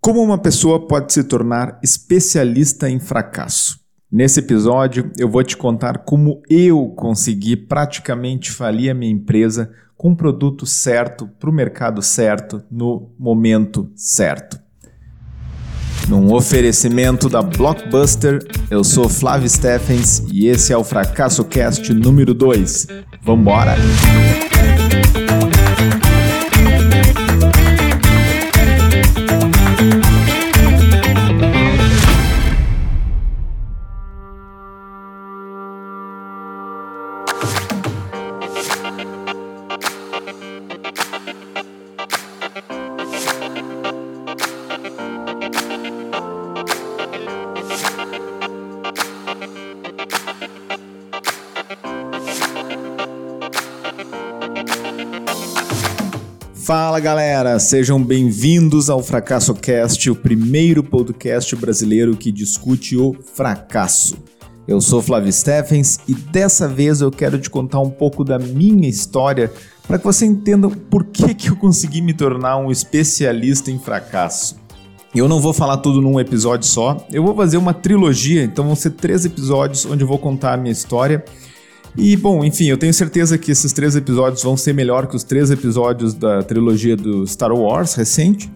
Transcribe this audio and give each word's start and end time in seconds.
Como 0.00 0.22
uma 0.22 0.38
pessoa 0.38 0.86
pode 0.86 1.12
se 1.12 1.24
tornar 1.24 1.78
especialista 1.82 2.88
em 2.90 3.00
fracasso? 3.00 3.80
Nesse 4.12 4.40
episódio, 4.40 5.10
eu 5.18 5.28
vou 5.28 5.42
te 5.42 5.56
contar 5.56 6.04
como 6.04 6.40
eu 6.48 6.92
consegui 6.96 7.56
praticamente 7.56 8.52
falir 8.52 8.90
a 8.90 8.94
minha 8.94 9.10
empresa 9.10 9.72
com 9.96 10.12
o 10.12 10.16
produto 10.16 10.66
certo, 10.66 11.26
para 11.38 11.50
o 11.50 11.52
mercado 11.52 12.02
certo, 12.02 12.62
no 12.70 13.10
momento 13.18 13.90
certo. 13.96 14.58
Num 16.08 16.32
oferecimento 16.34 17.28
da 17.30 17.40
Blockbuster, 17.40 18.38
eu 18.70 18.84
sou 18.84 19.08
Flávio 19.08 19.48
Steffens 19.48 20.22
e 20.30 20.46
esse 20.46 20.72
é 20.72 20.76
o 20.76 20.84
Fracasso 20.84 21.44
Cast 21.46 21.92
número 21.94 22.34
2. 22.34 22.86
Vambora! 23.22 23.74
Fala 56.64 56.98
galera, 56.98 57.58
sejam 57.58 58.02
bem-vindos 58.02 58.88
ao 58.88 59.02
Fracasso 59.02 59.52
Cast, 59.54 60.08
o 60.08 60.16
primeiro 60.16 60.82
podcast 60.82 61.54
brasileiro 61.56 62.16
que 62.16 62.32
discute 62.32 62.96
o 62.96 63.14
fracasso. 63.34 64.16
Eu 64.66 64.80
sou 64.80 65.02
Flávio 65.02 65.30
Steffens 65.30 65.98
e 66.08 66.14
dessa 66.14 66.66
vez 66.66 67.02
eu 67.02 67.10
quero 67.10 67.38
te 67.38 67.50
contar 67.50 67.80
um 67.80 67.90
pouco 67.90 68.24
da 68.24 68.38
minha 68.38 68.88
história 68.88 69.52
para 69.86 69.98
que 69.98 70.04
você 70.06 70.24
entenda 70.24 70.70
por 70.70 71.04
que, 71.04 71.34
que 71.34 71.50
eu 71.50 71.56
consegui 71.56 72.00
me 72.00 72.14
tornar 72.14 72.56
um 72.56 72.70
especialista 72.70 73.70
em 73.70 73.78
fracasso. 73.78 74.56
Eu 75.14 75.28
não 75.28 75.40
vou 75.40 75.52
falar 75.52 75.76
tudo 75.76 76.00
num 76.00 76.18
episódio 76.18 76.66
só, 76.66 76.96
eu 77.12 77.22
vou 77.22 77.36
fazer 77.36 77.58
uma 77.58 77.74
trilogia, 77.74 78.42
então 78.42 78.64
vão 78.64 78.74
ser 78.74 78.92
três 78.92 79.26
episódios 79.26 79.84
onde 79.84 80.02
eu 80.02 80.08
vou 80.08 80.18
contar 80.18 80.54
a 80.54 80.56
minha 80.56 80.72
história 80.72 81.22
e, 81.96 82.16
bom, 82.16 82.44
enfim, 82.44 82.66
eu 82.66 82.76
tenho 82.76 82.92
certeza 82.92 83.38
que 83.38 83.50
esses 83.50 83.72
três 83.72 83.94
episódios 83.94 84.42
vão 84.42 84.56
ser 84.56 84.72
melhor 84.72 85.06
que 85.06 85.14
os 85.14 85.22
três 85.22 85.50
episódios 85.50 86.12
da 86.14 86.42
trilogia 86.42 86.96
do 86.96 87.26
Star 87.26 87.52
Wars 87.52 87.94
recente. 87.94 88.50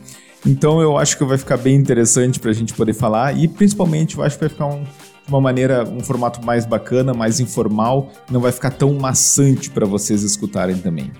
Então 0.46 0.80
eu 0.80 0.96
acho 0.96 1.16
que 1.16 1.24
vai 1.24 1.38
ficar 1.38 1.56
bem 1.56 1.76
interessante 1.76 2.38
para 2.38 2.50
a 2.50 2.54
gente 2.54 2.72
poder 2.72 2.94
falar 2.94 3.36
e 3.36 3.48
principalmente 3.48 4.16
eu 4.16 4.22
acho 4.22 4.36
que 4.36 4.40
vai 4.40 4.48
ficar 4.48 4.66
um, 4.66 4.82
de 4.82 5.28
uma 5.28 5.40
maneira, 5.40 5.84
um 5.84 6.00
formato 6.00 6.44
mais 6.44 6.64
bacana, 6.64 7.12
mais 7.12 7.40
informal, 7.40 8.10
não 8.30 8.40
vai 8.40 8.52
ficar 8.52 8.70
tão 8.70 8.94
maçante 8.94 9.70
para 9.70 9.86
vocês 9.86 10.22
escutarem 10.22 10.76
também. 10.76 11.12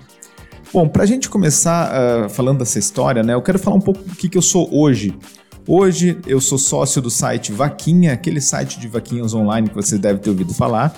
Bom, 0.71 0.87
para 0.87 1.03
a 1.03 1.05
gente 1.05 1.29
começar 1.29 1.91
uh, 1.91 2.29
falando 2.29 2.59
dessa 2.59 2.79
história, 2.79 3.23
né, 3.23 3.33
eu 3.33 3.41
quero 3.41 3.59
falar 3.59 3.75
um 3.75 3.81
pouco 3.81 4.03
do 4.03 4.15
que, 4.15 4.29
que 4.29 4.37
eu 4.37 4.41
sou 4.41 4.69
hoje. 4.71 5.17
Hoje 5.67 6.17
eu 6.25 6.39
sou 6.39 6.57
sócio 6.57 7.01
do 7.01 7.09
site 7.09 7.51
Vaquinha, 7.51 8.13
aquele 8.13 8.39
site 8.39 8.79
de 8.79 8.87
vaquinhas 8.87 9.33
online 9.33 9.69
que 9.69 9.75
você 9.75 9.97
deve 9.97 10.19
ter 10.19 10.29
ouvido 10.29 10.53
falar. 10.53 10.95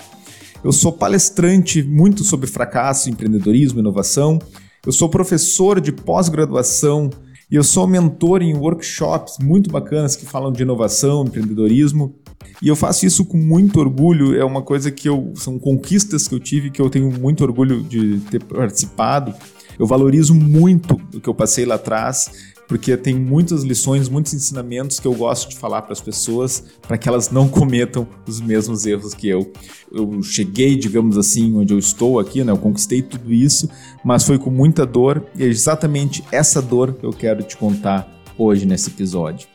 Eu 0.64 0.70
sou 0.70 0.92
palestrante 0.92 1.82
muito 1.82 2.22
sobre 2.22 2.46
fracasso, 2.46 3.10
empreendedorismo, 3.10 3.80
inovação. 3.80 4.38
Eu 4.86 4.92
sou 4.92 5.08
professor 5.08 5.80
de 5.80 5.90
pós-graduação 5.90 7.10
e 7.50 7.56
eu 7.56 7.64
sou 7.64 7.84
mentor 7.84 8.42
em 8.42 8.54
workshops 8.54 9.38
muito 9.42 9.70
bacanas 9.70 10.14
que 10.14 10.24
falam 10.24 10.52
de 10.52 10.62
inovação, 10.62 11.24
empreendedorismo. 11.24 12.14
E 12.62 12.68
eu 12.68 12.76
faço 12.76 13.04
isso 13.04 13.24
com 13.24 13.36
muito 13.36 13.80
orgulho, 13.80 14.38
é 14.38 14.44
uma 14.44 14.62
coisa 14.62 14.92
que 14.92 15.08
eu 15.08 15.32
são 15.34 15.58
conquistas 15.58 16.28
que 16.28 16.34
eu 16.34 16.38
tive 16.38 16.70
que 16.70 16.80
eu 16.80 16.88
tenho 16.88 17.10
muito 17.10 17.42
orgulho 17.42 17.82
de 17.82 18.20
ter 18.30 18.44
participado. 18.44 19.34
Eu 19.76 19.86
valorizo 19.86 20.32
muito 20.32 20.94
o 21.12 21.20
que 21.20 21.28
eu 21.28 21.34
passei 21.34 21.64
lá 21.64 21.74
atrás 21.74 22.51
porque 22.72 22.96
tem 22.96 23.14
muitas 23.14 23.64
lições, 23.64 24.08
muitos 24.08 24.32
ensinamentos 24.32 24.98
que 24.98 25.06
eu 25.06 25.12
gosto 25.12 25.50
de 25.50 25.56
falar 25.56 25.82
para 25.82 25.92
as 25.92 26.00
pessoas 26.00 26.64
para 26.80 26.96
que 26.96 27.06
elas 27.06 27.30
não 27.30 27.46
cometam 27.46 28.08
os 28.26 28.40
mesmos 28.40 28.86
erros 28.86 29.12
que 29.12 29.28
eu. 29.28 29.52
Eu 29.92 30.22
cheguei, 30.22 30.74
digamos 30.74 31.18
assim, 31.18 31.54
onde 31.54 31.74
eu 31.74 31.78
estou 31.78 32.18
aqui, 32.18 32.42
né? 32.42 32.50
Eu 32.50 32.56
conquistei 32.56 33.02
tudo 33.02 33.30
isso, 33.30 33.68
mas 34.02 34.24
foi 34.24 34.38
com 34.38 34.48
muita 34.48 34.86
dor 34.86 35.22
e 35.36 35.42
é 35.44 35.46
exatamente 35.46 36.24
essa 36.32 36.62
dor 36.62 36.94
que 36.94 37.04
eu 37.04 37.12
quero 37.12 37.42
te 37.42 37.58
contar 37.58 38.10
hoje 38.38 38.64
nesse 38.64 38.88
episódio. 38.88 39.46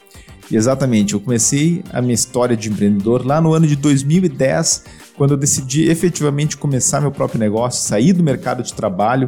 E 0.51 0.55
exatamente, 0.55 1.15
eu 1.15 1.19
comecei 1.19 1.83
a 1.91 2.03
minha 2.03 2.13
história 2.13 2.55
de 2.55 2.69
empreendedor 2.69 3.25
lá 3.25 3.41
no 3.41 3.51
ano 3.51 3.65
de 3.65 3.75
2010 3.75 4.83
quando 5.17 5.31
eu 5.31 5.37
decidi 5.37 5.89
efetivamente 5.89 6.55
começar 6.55 7.01
meu 7.01 7.11
próprio 7.11 7.39
negócio, 7.39 7.85
sair 7.85 8.13
do 8.13 8.23
mercado 8.23 8.61
de 8.61 8.73
trabalho, 8.73 9.27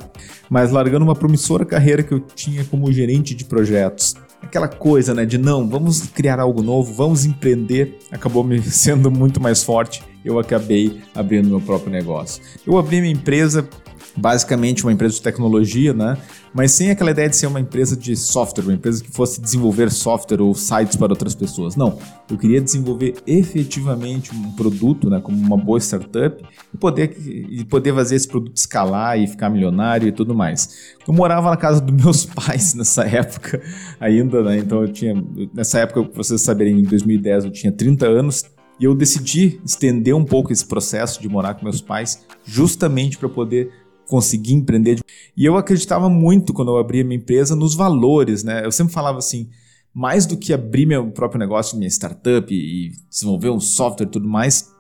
mas 0.50 0.72
largando 0.72 1.04
uma 1.04 1.16
promissora 1.16 1.66
carreira 1.66 2.04
que 2.04 2.14
eu 2.14 2.20
tinha 2.20 2.64
como 2.64 2.92
gerente 2.94 3.34
de 3.34 3.44
projetos. 3.44 4.16
Aquela 4.42 4.68
coisa, 4.68 5.14
né, 5.14 5.26
de 5.26 5.38
não, 5.38 5.68
vamos 5.68 6.02
criar 6.02 6.40
algo 6.40 6.62
novo, 6.62 6.94
vamos 6.94 7.26
empreender, 7.26 7.98
acabou 8.12 8.44
me 8.44 8.62
sendo 8.72 9.12
muito 9.12 9.42
mais 9.42 9.64
forte. 9.64 10.02
Eu 10.24 10.38
acabei 10.38 11.02
abrindo 11.16 11.50
meu 11.50 11.62
próprio 11.62 11.92
negócio. 11.92 12.42
Eu 12.66 12.78
abri 12.78 13.02
minha 13.02 13.14
empresa 13.14 13.68
basicamente 14.16 14.84
uma 14.84 14.92
empresa 14.92 15.16
de 15.16 15.22
tecnologia, 15.22 15.94
né? 15.94 16.18
Mas 16.54 16.72
sem 16.72 16.90
aquela 16.90 17.12
ideia 17.12 17.30
de 17.30 17.36
ser 17.36 17.48
uma 17.48 17.60
empresa 17.60 17.96
de 17.96 18.16
software, 18.16 18.64
uma 18.64 18.74
empresa 18.74 19.04
que 19.04 19.12
fosse 19.12 19.40
desenvolver 19.40 19.92
software 19.92 20.42
ou 20.42 20.54
sites 20.56 20.96
para 20.96 21.12
outras 21.12 21.36
pessoas. 21.36 21.76
Não, 21.76 21.98
eu 22.30 22.38
queria 22.38 22.60
desenvolver 22.60 23.16
efetivamente 23.28 24.34
um 24.34 24.52
produto, 24.54 25.10
né, 25.10 25.20
como 25.22 25.38
uma 25.38 25.58
boa 25.58 25.80
startup 25.80 26.44
e 26.74 26.78
poder, 26.78 27.16
e 27.26 27.64
poder 27.66 27.94
fazer 27.94 28.16
esse 28.16 28.28
produto 28.28 28.58
escalar 28.58 29.20
e 29.20 29.28
ficar 29.28 29.50
milionário 29.50 30.08
e 30.08 30.12
tudo 30.12 30.34
mais. 30.34 30.96
Eu 31.08 31.14
morava 31.14 31.50
na 31.50 31.58
casa 31.58 31.82
dos 31.82 31.94
meus 32.04 32.26
pais 32.26 32.74
nessa 32.74 33.04
época 33.04 33.62
ainda, 34.00 34.44
né? 34.44 34.58
Então 34.58 34.82
eu 34.82 34.92
tinha 34.92 35.14
nessa 35.54 35.80
época, 35.80 36.10
vocês 36.14 36.42
saberem, 36.42 36.80
em 36.80 36.84
2010 36.84 37.46
eu 37.46 37.52
tinha 37.52 37.72
30 37.72 38.08
anos, 38.08 38.44
e 38.80 38.86
eu 38.86 38.96
decidi 38.96 39.60
estender 39.66 40.16
um 40.16 40.24
pouco 40.24 40.54
esse 40.54 40.66
processo 40.66 41.22
de 41.22 41.28
morar 41.28 41.54
com 41.56 41.66
meus 41.66 41.82
pais, 41.82 42.26
justamente 42.46 43.18
para 43.18 43.28
poder 43.28 43.72
conseguir 44.10 44.54
empreender. 44.54 45.00
E 45.38 45.46
eu 45.46 45.56
acreditava 45.56 46.10
muito 46.10 46.52
quando 46.52 46.72
eu 46.72 46.78
abri 46.78 47.02
a 47.02 47.04
minha 47.04 47.20
empresa 47.20 47.56
nos 47.56 47.76
valores, 47.76 48.44
né? 48.44 48.66
Eu 48.66 48.72
sempre 48.72 48.92
falava 48.92 49.20
assim, 49.20 49.48
mais 49.94 50.26
do 50.26 50.36
que 50.36 50.52
abrir 50.52 50.88
meu 50.88 51.12
próprio 51.12 51.40
negócio, 51.40 51.78
minha 51.78 51.88
startup 51.88 52.52
e 52.52 52.92
desenvolver 53.08 53.52
um 53.52 53.60
software 53.60 54.08
e 54.08 54.10
tudo 54.10 54.28
mais, 54.28 54.74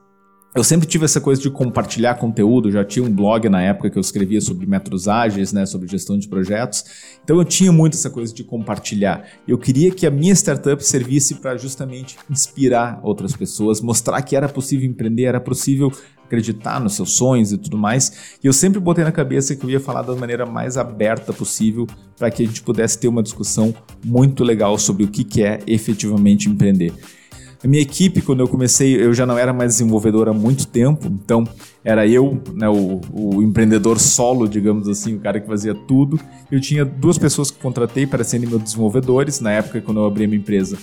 eu 0.55 0.63
sempre 0.63 0.87
tive 0.87 1.05
essa 1.05 1.21
coisa 1.21 1.39
de 1.39 1.49
compartilhar 1.49 2.15
conteúdo, 2.15 2.71
já 2.71 2.83
tinha 2.83 3.05
um 3.05 3.13
blog 3.13 3.47
na 3.49 3.61
época 3.61 3.89
que 3.89 3.97
eu 3.97 4.01
escrevia 4.01 4.41
sobre 4.41 4.65
métodos 4.65 5.07
ágeis, 5.07 5.53
né, 5.53 5.65
sobre 5.65 5.87
gestão 5.87 6.17
de 6.17 6.27
projetos. 6.27 6.83
Então 7.23 7.37
eu 7.37 7.45
tinha 7.45 7.71
muito 7.71 7.93
essa 7.93 8.09
coisa 8.09 8.33
de 8.33 8.43
compartilhar. 8.43 9.27
Eu 9.47 9.59
queria 9.59 9.91
que 9.91 10.07
a 10.07 10.11
minha 10.11 10.33
startup 10.33 10.83
servisse 10.83 11.35
para 11.35 11.55
justamente 11.55 12.17
inspirar 12.29 12.99
outras 13.03 13.35
pessoas, 13.35 13.79
mostrar 13.79 14.21
que 14.23 14.35
era 14.35 14.49
possível 14.49 14.89
empreender, 14.89 15.25
era 15.25 15.39
possível 15.39 15.91
acreditar 16.25 16.79
nos 16.79 16.93
seus 16.93 17.15
sonhos 17.15 17.51
e 17.51 17.57
tudo 17.57 17.77
mais. 17.77 18.38
E 18.43 18.47
eu 18.47 18.53
sempre 18.53 18.79
botei 18.79 19.03
na 19.03 19.11
cabeça 19.11 19.55
que 19.55 19.63
eu 19.63 19.69
ia 19.69 19.79
falar 19.79 20.01
da 20.01 20.15
maneira 20.15 20.45
mais 20.47 20.77
aberta 20.77 21.31
possível 21.31 21.85
para 22.17 22.31
que 22.31 22.43
a 22.43 22.45
gente 22.45 22.63
pudesse 22.63 22.99
ter 22.99 23.07
uma 23.07 23.21
discussão 23.21 23.73
muito 24.03 24.43
legal 24.43 24.77
sobre 24.79 25.03
o 25.03 25.07
que 25.07 25.43
é 25.43 25.59
efetivamente 25.67 26.49
empreender. 26.49 26.93
A 27.61 27.67
minha 27.67 27.81
equipe, 27.81 28.21
quando 28.21 28.39
eu 28.39 28.47
comecei, 28.47 28.95
eu 29.01 29.13
já 29.13 29.25
não 29.25 29.37
era 29.37 29.51
mais 29.51 29.73
desenvolvedor 29.73 30.29
há 30.29 30.33
muito 30.33 30.65
tempo, 30.65 31.07
então 31.07 31.43
era 31.83 32.07
eu, 32.07 32.41
né, 32.53 32.69
o, 32.69 33.01
o, 33.11 33.43
empreendedor 33.43 33.99
solo, 33.99 34.47
digamos 34.47 34.87
assim, 34.87 35.15
o 35.15 35.19
cara 35.19 35.39
que 35.41 35.47
fazia 35.47 35.75
tudo. 35.75 36.17
Eu 36.49 36.61
tinha 36.61 36.85
duas 36.85 37.17
pessoas 37.17 37.51
que 37.51 37.59
contratei 37.59 38.07
para 38.07 38.23
serem 38.23 38.47
meus 38.47 38.63
desenvolvedores 38.63 39.41
na 39.41 39.51
época 39.51 39.81
quando 39.81 40.00
eu 40.00 40.06
abri 40.06 40.23
a 40.23 40.27
minha 40.27 40.39
empresa. 40.39 40.77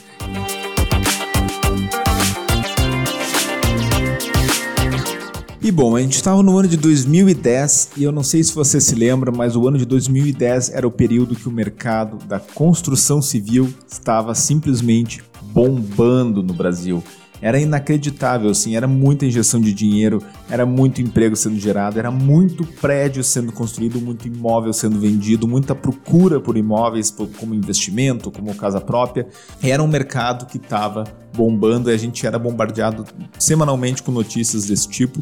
E 5.67 5.73
bom, 5.73 5.97
a 5.97 6.01
gente 6.01 6.15
estava 6.15 6.45
no 6.45 6.57
ano 6.57 6.69
de 6.69 6.77
2010 6.77 7.91
e 7.97 8.05
eu 8.05 8.13
não 8.13 8.23
sei 8.23 8.41
se 8.45 8.55
você 8.55 8.81
se 8.81 8.95
lembra, 8.95 9.33
mas 9.33 9.57
o 9.57 9.67
ano 9.67 9.77
de 9.77 9.85
2010 9.85 10.71
era 10.71 10.87
o 10.87 10.93
período 10.93 11.35
que 11.35 11.49
o 11.49 11.51
mercado 11.51 12.25
da 12.25 12.39
construção 12.39 13.21
civil 13.21 13.75
estava 13.85 14.33
simplesmente 14.33 15.25
bombando 15.53 16.41
no 16.41 16.55
Brasil. 16.55 17.03
Era 17.43 17.59
inacreditável, 17.59 18.49
assim, 18.49 18.77
era 18.77 18.87
muita 18.87 19.27
injeção 19.27 19.61
de 19.61 19.73
dinheiro, 19.73 20.23
era 20.49 20.65
muito 20.65 21.03
emprego 21.03 21.35
sendo 21.35 21.59
gerado, 21.59 21.99
era 21.99 22.13
muito 22.13 22.65
prédio 22.65 23.25
sendo 23.25 23.51
construído, 23.51 24.01
muito 24.01 24.29
imóvel 24.29 24.73
sendo 24.73 25.01
vendido, 25.01 25.49
muita 25.49 25.75
procura 25.75 26.41
por 26.41 26.57
imóveis 26.57 27.11
como 27.11 27.55
investimento, 27.55 28.31
como 28.31 28.55
casa 28.55 28.81
própria. 28.81 29.27
Era 29.61 29.83
um 29.83 29.89
mercado 29.89 30.47
que 30.47 30.59
estava 30.59 31.03
bombando 31.37 31.91
e 31.91 31.95
a 31.95 31.99
gente 31.99 32.25
era 32.25 32.39
bombardeado 32.39 33.05
semanalmente 33.37 34.01
com 34.01 34.13
notícias 34.13 34.67
desse 34.67 34.89
tipo. 34.89 35.21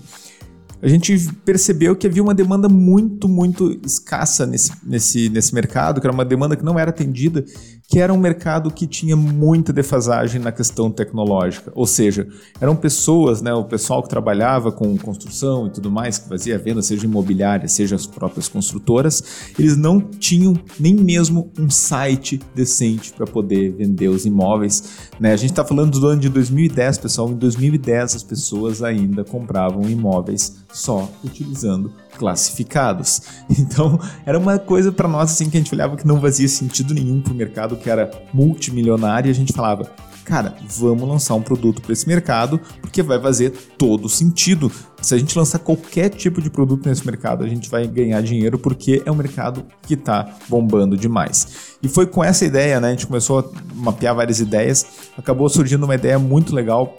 A 0.82 0.88
gente 0.88 1.16
percebeu 1.44 1.96
que 1.96 2.06
havia 2.06 2.22
uma 2.22 2.34
demanda 2.34 2.68
muito, 2.68 3.28
muito 3.28 3.80
escassa 3.84 4.46
nesse, 4.46 4.72
nesse, 4.82 5.28
nesse 5.28 5.54
mercado, 5.54 6.00
que 6.00 6.06
era 6.06 6.12
uma 6.12 6.24
demanda 6.24 6.56
que 6.56 6.64
não 6.64 6.78
era 6.78 6.90
atendida, 6.90 7.44
que 7.88 8.00
era 8.00 8.12
um 8.12 8.18
mercado 8.18 8.70
que 8.70 8.86
tinha 8.86 9.14
muita 9.14 9.72
defasagem 9.72 10.40
na 10.40 10.50
questão 10.50 10.90
tecnológica. 10.90 11.70
Ou 11.74 11.86
seja, 11.86 12.26
eram 12.60 12.74
pessoas, 12.74 13.42
né, 13.42 13.52
o 13.52 13.64
pessoal 13.64 14.02
que 14.02 14.08
trabalhava 14.08 14.72
com 14.72 14.96
construção 14.96 15.66
e 15.66 15.70
tudo 15.70 15.90
mais, 15.90 16.18
que 16.18 16.28
fazia 16.28 16.58
venda, 16.58 16.80
seja 16.82 17.04
imobiliária, 17.04 17.68
seja 17.68 17.94
as 17.94 18.06
próprias 18.06 18.48
construtoras, 18.48 19.52
eles 19.58 19.76
não 19.76 20.00
tinham 20.00 20.54
nem 20.80 20.94
mesmo 20.94 21.52
um 21.58 21.68
site 21.68 22.40
decente 22.54 23.12
para 23.12 23.26
poder 23.26 23.70
vender 23.72 24.08
os 24.08 24.24
imóveis. 24.24 25.10
Né? 25.20 25.32
A 25.32 25.36
gente 25.36 25.50
está 25.50 25.64
falando 25.64 26.00
do 26.00 26.06
ano 26.06 26.20
de 26.20 26.28
2010, 26.28 26.98
pessoal. 26.98 27.30
Em 27.30 27.36
2010 27.36 28.16
as 28.16 28.22
pessoas 28.22 28.82
ainda 28.82 29.24
compravam 29.24 29.88
imóveis 29.88 30.56
só 30.72 31.08
utilizando 31.22 31.92
classificados. 32.16 33.22
Então, 33.64 33.98
era 34.26 34.38
uma 34.38 34.58
coisa 34.58 34.92
para 34.92 35.08
nós 35.08 35.32
assim 35.32 35.48
que 35.48 35.56
a 35.56 35.60
gente 35.60 35.74
olhava 35.74 35.96
que 35.96 36.06
não 36.06 36.20
fazia 36.20 36.48
sentido 36.48 36.92
nenhum 36.92 37.20
para 37.20 37.32
o 37.32 37.36
mercado 37.36 37.76
que 37.76 37.88
era 37.88 38.10
multimilionário 38.32 39.28
e 39.28 39.30
a 39.30 39.34
gente 39.34 39.52
falava: 39.52 39.90
"Cara, 40.24 40.54
vamos 40.68 41.08
lançar 41.08 41.34
um 41.34 41.42
produto 41.42 41.80
para 41.80 41.92
esse 41.92 42.06
mercado, 42.06 42.60
porque 42.80 43.02
vai 43.02 43.20
fazer 43.20 43.50
todo 43.78 44.08
sentido. 44.08 44.70
Se 45.00 45.14
a 45.14 45.18
gente 45.18 45.36
lançar 45.36 45.58
qualquer 45.60 46.08
tipo 46.10 46.40
de 46.42 46.50
produto 46.50 46.88
nesse 46.88 47.06
mercado, 47.06 47.44
a 47.44 47.48
gente 47.48 47.70
vai 47.70 47.86
ganhar 47.86 48.20
dinheiro 48.22 48.58
porque 48.58 49.02
é 49.04 49.10
um 49.10 49.16
mercado 49.16 49.64
que 49.82 49.94
está 49.94 50.34
bombando 50.48 50.96
demais". 50.96 51.76
E 51.82 51.88
foi 51.88 52.06
com 52.06 52.22
essa 52.22 52.44
ideia, 52.44 52.80
né? 52.80 52.88
A 52.88 52.90
gente 52.90 53.06
começou 53.06 53.38
a 53.40 53.44
mapear 53.74 54.14
várias 54.14 54.40
ideias, 54.40 54.86
acabou 55.16 55.48
surgindo 55.48 55.84
uma 55.84 55.94
ideia 55.94 56.18
muito 56.18 56.54
legal, 56.54 56.94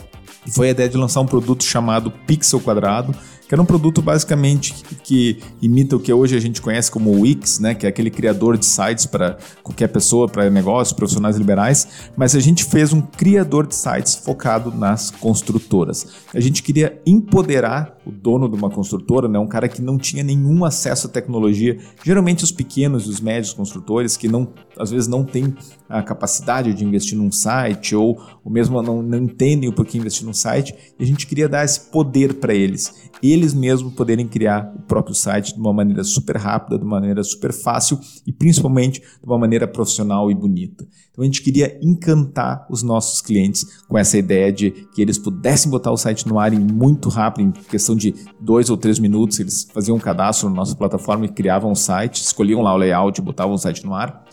e 0.46 0.52
foi 0.52 0.68
a 0.68 0.72
ideia 0.72 0.88
de 0.88 0.98
lançar 0.98 1.22
um 1.22 1.26
produto 1.26 1.64
chamado 1.64 2.12
Pixel 2.12 2.60
Quadrado 2.60 3.16
que 3.48 3.54
era 3.54 3.62
um 3.62 3.66
produto 3.66 4.02
basicamente 4.02 4.74
que, 5.04 5.40
imita 5.62 5.96
o 5.96 6.00
que 6.00 6.12
hoje 6.12 6.36
a 6.36 6.40
gente 6.40 6.62
conhece 6.62 6.90
como 6.92 7.12
o 7.12 7.22
Wix, 7.22 7.60
né, 7.60 7.76
que 7.76 7.86
é 7.86 7.90
aquele 7.90 8.10
criador 8.10 8.58
de 8.58 8.66
sites 8.66 9.06
para 9.06 9.38
qualquer 9.62 9.88
pessoa, 9.88 10.28
para 10.28 10.50
negócios, 10.50 10.96
profissionais 10.96 11.38
liberais, 11.38 11.88
mas 12.18 12.36
a 12.36 12.40
gente 12.40 12.64
fez 12.66 12.92
um 12.92 13.02
criador 13.02 13.68
de 13.68 13.76
sites 13.76 14.16
focado 14.16 14.72
nas 14.72 15.12
construtoras. 15.12 16.08
A 16.34 16.40
gente 16.40 16.64
queria 16.64 17.00
empoderar 17.06 17.98
o 18.06 18.12
dono 18.12 18.50
de 18.50 18.56
uma 18.56 18.70
construtora, 18.70 19.28
né, 19.28 19.38
um 19.38 19.48
cara 19.48 19.68
que 19.68 19.82
não 19.82 19.98
tinha 19.98 20.24
nenhum 20.24 20.66
acesso 20.66 21.08
à 21.08 21.10
tecnologia, 21.10 21.78
geralmente 22.04 22.44
os 22.44 22.52
pequenos 22.52 23.06
e 23.06 23.10
os 23.10 23.20
médios 23.20 23.54
construtores 23.54 24.18
que 24.18 24.28
não, 24.28 24.48
às 24.78 24.92
vezes 24.92 25.08
não 25.08 25.24
têm 25.24 25.56
a 25.88 26.02
capacidade 26.02 26.74
de 26.74 26.84
investir 26.84 27.18
num 27.18 27.32
site 27.32 27.96
ou, 27.96 28.20
ou 28.44 28.52
mesmo 28.52 28.82
não, 28.82 29.02
não 29.02 29.20
entendem 29.20 29.70
o 29.70 29.74
porquê 29.74 29.98
investir 29.98 30.26
num 30.26 30.34
site, 30.34 30.74
e 31.00 31.04
a 31.04 31.06
gente 31.06 31.28
queria 31.28 31.48
dar 31.48 31.64
esse 31.64 31.80
poder 31.92 32.36
para 32.36 32.54
eles 32.54 33.10
eles 33.36 33.54
mesmos 33.54 33.94
poderem 33.94 34.28
criar 34.28 34.74
o 34.76 34.82
próprio 34.82 35.14
site 35.14 35.54
de 35.54 35.60
uma 35.60 35.74
maneira 35.74 36.04
super 36.04 36.38
rápida, 36.38 36.78
de 36.78 36.84
uma 36.84 37.00
maneira 37.00 37.24
super 37.24 37.54
fácil 37.54 38.00
e 38.26 38.32
principalmente 38.32 39.00
de 39.00 39.26
uma 39.26 39.38
maneira 39.38 39.68
profissional 39.68 40.32
e 40.32 40.36
bonita. 40.36 40.88
Então 41.12 41.22
a 41.22 41.26
gente 41.26 41.42
queria 41.42 41.78
encantar 41.82 42.66
os 42.70 42.82
nossos 42.82 43.22
clientes 43.22 43.84
com 43.88 43.98
essa 43.98 44.18
ideia 44.18 44.52
de 44.52 44.72
que 44.72 45.02
eles 45.02 45.18
pudessem 45.18 45.70
botar 45.70 45.92
o 45.92 45.98
site 45.98 46.28
no 46.28 46.40
ar 46.40 46.54
em 46.54 46.60
muito 46.60 47.10
rápido, 47.10 47.48
em 47.48 47.52
questão 47.52 47.96
de 47.96 48.16
dois 48.40 48.70
ou 48.70 48.78
três 48.78 49.00
minutos, 49.00 49.40
eles 49.40 49.68
faziam 49.74 49.98
um 49.98 50.00
cadastro 50.00 50.50
na 50.50 50.56
nossa 50.56 50.76
plataforma 50.76 51.26
e 51.26 51.30
criavam 51.30 51.72
um 51.72 51.76
site, 51.76 52.22
escolhiam 52.22 52.62
lá 52.62 52.74
o 52.74 52.78
layout 52.78 53.20
e 53.20 53.24
botavam 53.24 53.54
o 53.54 53.58
site 53.58 53.86
no 53.86 53.94
ar. 53.94 54.26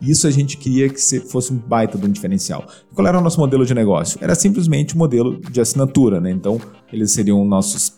Isso 0.00 0.26
a 0.26 0.30
gente 0.30 0.56
queria 0.56 0.88
que 0.88 1.00
fosse 1.20 1.52
um 1.52 1.56
baita 1.56 1.96
de 1.96 2.04
um 2.04 2.10
diferencial. 2.10 2.66
Qual 2.94 3.06
era 3.06 3.18
o 3.18 3.22
nosso 3.22 3.38
modelo 3.38 3.64
de 3.64 3.74
negócio? 3.74 4.18
Era 4.20 4.34
simplesmente 4.34 4.94
um 4.94 4.98
modelo 4.98 5.40
de 5.40 5.60
assinatura, 5.60 6.20
né? 6.20 6.30
Então, 6.30 6.60
eles 6.92 7.12
seriam 7.12 7.44
nossos 7.44 7.92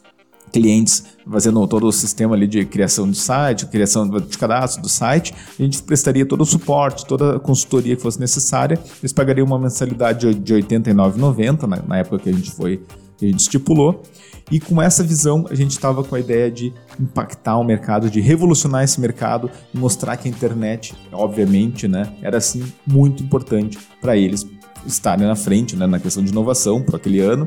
clientes 0.53 1.05
fazendo 1.31 1.67
todo 1.67 1.87
o 1.87 1.93
sistema 1.93 2.35
ali 2.35 2.47
de 2.47 2.65
criação 2.65 3.11
de 3.11 3.17
site, 3.17 3.67
criação 3.67 4.09
de 4.09 4.39
cadastro 4.39 4.83
do 4.83 4.89
site, 4.89 5.35
a 5.59 5.63
gente 5.63 5.83
prestaria 5.83 6.25
todo 6.25 6.43
o 6.43 6.47
suporte, 6.47 7.05
toda 7.05 7.37
a 7.37 7.41
consultoria 7.41 7.97
que 7.97 8.03
fosse 8.03 8.21
necessária, 8.21 8.79
eles 9.01 9.13
pagariam 9.13 9.47
uma 9.47 9.59
mensalidade 9.59 10.35
de 10.35 10.55
R$ 10.55 10.63
89,90 10.63 11.63
na, 11.63 11.83
na 11.83 11.99
época 11.99 12.19
que 12.19 12.31
a 12.31 12.33
gente 12.33 12.51
foi 12.51 12.81
que 13.17 13.25
a 13.25 13.29
gente 13.29 13.41
estipulou. 13.41 14.03
E 14.51 14.61
com 14.61 14.81
essa 14.81 15.03
visão, 15.03 15.47
a 15.51 15.55
gente 15.55 15.73
estava 15.73 16.05
com 16.05 16.15
a 16.15 16.21
ideia 16.21 16.51
de 16.51 16.73
impactar 17.01 17.57
o 17.57 17.65
mercado, 17.65 18.09
de 18.09 18.21
revolucionar 18.21 18.85
esse 18.85 19.01
mercado 19.01 19.51
e 19.75 19.79
mostrar 19.79 20.17
que 20.17 20.29
a 20.29 20.31
internet, 20.31 20.95
obviamente, 21.13 21.89
né, 21.89 22.15
era 22.23 22.37
assim 22.37 22.63
muito 22.87 23.23
importante 23.23 23.79
para 24.01 24.17
eles 24.17 24.47
estarem 24.87 25.27
na 25.27 25.35
frente 25.35 25.75
né, 25.75 25.87
na 25.87 25.99
questão 25.99 26.23
de 26.23 26.31
inovação 26.31 26.81
para 26.81 26.97
aquele 26.97 27.19
ano 27.19 27.45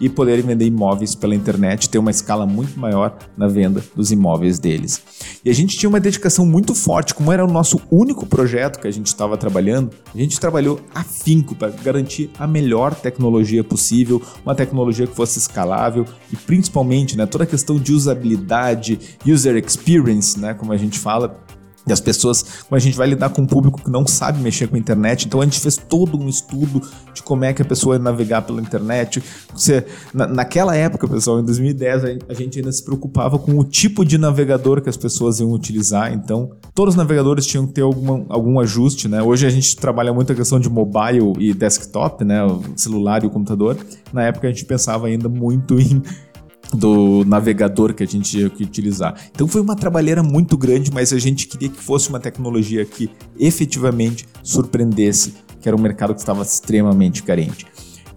e 0.00 0.08
poderem 0.08 0.44
vender 0.44 0.66
imóveis 0.66 1.14
pela 1.14 1.34
internet, 1.34 1.88
ter 1.88 1.98
uma 1.98 2.10
escala 2.10 2.46
muito 2.46 2.78
maior 2.78 3.16
na 3.36 3.48
venda 3.48 3.82
dos 3.94 4.10
imóveis 4.10 4.58
deles. 4.58 5.02
E 5.44 5.50
a 5.50 5.54
gente 5.54 5.76
tinha 5.76 5.88
uma 5.88 6.00
dedicação 6.00 6.46
muito 6.46 6.74
forte, 6.74 7.14
como 7.14 7.32
era 7.32 7.44
o 7.44 7.50
nosso 7.50 7.80
único 7.90 8.26
projeto 8.26 8.78
que 8.78 8.88
a 8.88 8.90
gente 8.90 9.06
estava 9.06 9.36
trabalhando, 9.36 9.90
a 10.14 10.18
gente 10.18 10.38
trabalhou 10.38 10.80
afinco 10.94 11.54
para 11.54 11.70
garantir 11.70 12.30
a 12.38 12.46
melhor 12.46 12.94
tecnologia 12.94 13.64
possível, 13.64 14.22
uma 14.44 14.54
tecnologia 14.54 15.06
que 15.06 15.14
fosse 15.14 15.38
escalável 15.38 16.06
e 16.32 16.36
principalmente 16.36 17.16
né, 17.16 17.26
toda 17.26 17.44
a 17.44 17.46
questão 17.46 17.78
de 17.78 17.92
usabilidade, 17.92 18.98
user 19.26 19.56
experience, 19.56 20.38
né, 20.38 20.54
como 20.54 20.72
a 20.72 20.76
gente 20.76 20.98
fala, 20.98 21.40
e 21.88 21.92
as 21.92 22.00
pessoas, 22.00 22.42
como 22.68 22.76
a 22.76 22.78
gente 22.78 22.96
vai 22.96 23.06
lidar 23.06 23.30
com 23.30 23.42
um 23.42 23.46
público 23.46 23.82
que 23.82 23.90
não 23.90 24.06
sabe 24.06 24.40
mexer 24.40 24.68
com 24.68 24.76
a 24.76 24.78
internet, 24.78 25.26
então 25.26 25.40
a 25.40 25.44
gente 25.44 25.60
fez 25.60 25.76
todo 25.76 26.18
um 26.18 26.28
estudo 26.28 26.82
de 27.14 27.22
como 27.22 27.44
é 27.44 27.52
que 27.52 27.62
a 27.62 27.64
pessoa 27.64 27.96
ia 27.96 27.98
navegar 27.98 28.42
pela 28.42 28.60
internet. 28.60 29.22
Você, 29.52 29.84
na, 30.12 30.26
naquela 30.26 30.74
época, 30.76 31.08
pessoal, 31.08 31.40
em 31.40 31.44
2010, 31.44 32.04
a 32.28 32.34
gente 32.34 32.58
ainda 32.58 32.70
se 32.72 32.84
preocupava 32.84 33.38
com 33.38 33.58
o 33.58 33.64
tipo 33.64 34.04
de 34.04 34.18
navegador 34.18 34.80
que 34.80 34.88
as 34.88 34.96
pessoas 34.96 35.40
iam 35.40 35.52
utilizar, 35.52 36.12
então 36.12 36.50
todos 36.74 36.94
os 36.94 36.98
navegadores 36.98 37.46
tinham 37.46 37.66
que 37.66 37.72
ter 37.72 37.82
alguma, 37.82 38.24
algum 38.28 38.60
ajuste, 38.60 39.08
né? 39.08 39.22
Hoje 39.22 39.46
a 39.46 39.50
gente 39.50 39.76
trabalha 39.76 40.12
muito 40.12 40.32
a 40.32 40.34
questão 40.34 40.60
de 40.60 40.68
mobile 40.68 41.32
e 41.38 41.52
desktop, 41.52 42.24
né? 42.24 42.44
O 42.44 42.62
celular 42.76 43.24
e 43.24 43.26
o 43.26 43.30
computador. 43.30 43.76
Na 44.12 44.22
época 44.24 44.46
a 44.46 44.50
gente 44.50 44.64
pensava 44.64 45.06
ainda 45.06 45.28
muito 45.28 45.78
em 45.80 46.02
do 46.72 47.24
navegador 47.24 47.94
que 47.94 48.02
a 48.02 48.06
gente 48.06 48.30
tinha 48.30 48.50
que 48.50 48.62
utilizar. 48.62 49.14
Então 49.30 49.48
foi 49.48 49.60
uma 49.60 49.74
trabalheira 49.74 50.22
muito 50.22 50.56
grande, 50.56 50.90
mas 50.92 51.12
a 51.12 51.18
gente 51.18 51.46
queria 51.46 51.68
que 51.68 51.80
fosse 51.82 52.08
uma 52.08 52.20
tecnologia 52.20 52.84
que 52.84 53.10
efetivamente 53.38 54.26
surpreendesse, 54.42 55.34
que 55.60 55.68
era 55.68 55.76
um 55.76 55.80
mercado 55.80 56.14
que 56.14 56.20
estava 56.20 56.42
extremamente 56.42 57.22
carente. 57.22 57.66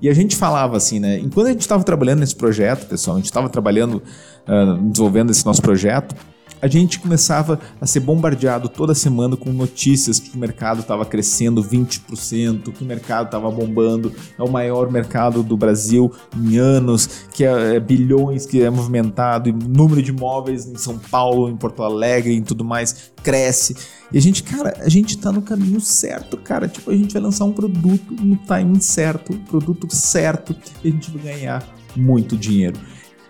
E 0.01 0.09
a 0.09 0.13
gente 0.13 0.35
falava 0.35 0.75
assim, 0.75 0.99
né? 0.99 1.19
Enquanto 1.19 1.47
a 1.47 1.51
gente 1.51 1.61
estava 1.61 1.83
trabalhando 1.83 2.19
nesse 2.21 2.35
projeto, 2.35 2.87
pessoal, 2.87 3.17
a 3.17 3.19
gente 3.19 3.27
estava 3.27 3.47
trabalhando, 3.47 4.01
uh, 4.47 4.81
desenvolvendo 4.89 5.29
esse 5.29 5.45
nosso 5.45 5.61
projeto, 5.61 6.15
a 6.61 6.67
gente 6.67 6.99
começava 6.99 7.59
a 7.79 7.87
ser 7.87 8.01
bombardeado 8.01 8.69
toda 8.69 8.93
semana 8.93 9.35
com 9.35 9.51
notícias 9.51 10.19
que 10.19 10.35
o 10.35 10.39
mercado 10.39 10.81
estava 10.81 11.05
crescendo 11.05 11.63
20%, 11.63 12.71
que 12.71 12.83
o 12.83 12.87
mercado 12.87 13.25
estava 13.25 13.49
bombando, 13.49 14.13
é 14.37 14.43
o 14.43 14.49
maior 14.49 14.91
mercado 14.91 15.41
do 15.41 15.57
Brasil 15.57 16.11
em 16.37 16.57
anos, 16.57 17.25
que 17.33 17.43
é, 17.43 17.75
é 17.75 17.79
bilhões 17.79 18.45
que 18.45 18.61
é 18.61 18.69
movimentado, 18.69 19.49
e 19.49 19.51
número 19.51 20.01
de 20.01 20.11
imóveis 20.11 20.67
em 20.67 20.77
São 20.77 20.99
Paulo, 20.99 21.49
em 21.49 21.57
Porto 21.57 21.81
Alegre 21.81 22.33
e 22.33 22.41
tudo 22.41 22.63
mais 22.63 23.11
cresce. 23.23 23.75
E 24.11 24.17
a 24.17 24.21
gente, 24.21 24.43
cara, 24.43 24.73
a 24.79 24.89
gente 24.89 25.17
tá 25.17 25.31
no 25.31 25.41
caminho 25.41 25.79
certo, 25.79 26.37
cara. 26.37 26.67
Tipo, 26.67 26.91
a 26.91 26.95
gente 26.95 27.13
vai 27.13 27.21
lançar 27.21 27.45
um 27.45 27.53
produto 27.53 28.13
no 28.21 28.35
timing 28.35 28.81
certo, 28.81 29.33
produto 29.49 29.87
certo, 29.89 30.55
e 30.83 30.89
a 30.89 30.91
gente 30.91 31.09
vai 31.11 31.23
ganhar 31.23 31.75
muito 31.95 32.35
dinheiro. 32.37 32.79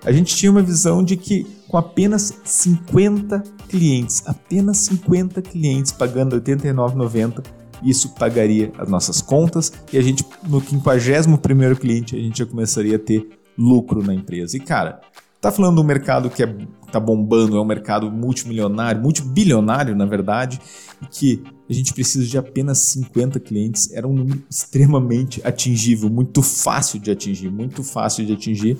A 0.03 0.11
gente 0.11 0.35
tinha 0.35 0.51
uma 0.51 0.63
visão 0.63 1.03
de 1.03 1.15
que 1.15 1.45
com 1.67 1.77
apenas 1.77 2.33
50 2.43 3.43
clientes, 3.69 4.23
apenas 4.25 4.77
50 4.79 5.41
clientes 5.41 5.91
pagando 5.91 6.35
R$ 6.35 6.41
89,90, 6.41 7.43
isso 7.83 8.09
pagaria 8.15 8.71
as 8.77 8.89
nossas 8.89 9.21
contas 9.21 9.71
e 9.93 9.97
a 9.97 10.01
gente, 10.01 10.25
no 10.47 10.59
51 10.59 11.75
cliente, 11.75 12.15
a 12.15 12.19
gente 12.19 12.39
já 12.39 12.45
começaria 12.45 12.95
a 12.95 12.99
ter 12.99 13.27
lucro 13.57 14.03
na 14.03 14.13
empresa. 14.13 14.57
E 14.57 14.59
cara, 14.59 15.01
tá 15.39 15.51
falando 15.51 15.75
de 15.75 15.81
um 15.81 15.85
mercado 15.85 16.29
que 16.29 16.43
é, 16.43 16.55
tá 16.91 16.99
bombando, 16.99 17.57
é 17.57 17.61
um 17.61 17.65
mercado 17.65 18.11
multimilionário, 18.11 19.01
multibilionário 19.01 19.95
na 19.95 20.05
verdade, 20.05 20.59
e 21.01 21.05
que 21.05 21.43
a 21.69 21.73
gente 21.73 21.93
precisa 21.93 22.25
de 22.25 22.37
apenas 22.37 22.79
50 22.79 23.39
clientes, 23.39 23.91
era 23.91 24.07
um 24.07 24.13
número 24.13 24.43
extremamente 24.49 25.41
atingível, 25.43 26.09
muito 26.09 26.41
fácil 26.41 26.99
de 26.99 27.11
atingir, 27.11 27.49
muito 27.49 27.83
fácil 27.83 28.25
de 28.25 28.33
atingir 28.33 28.77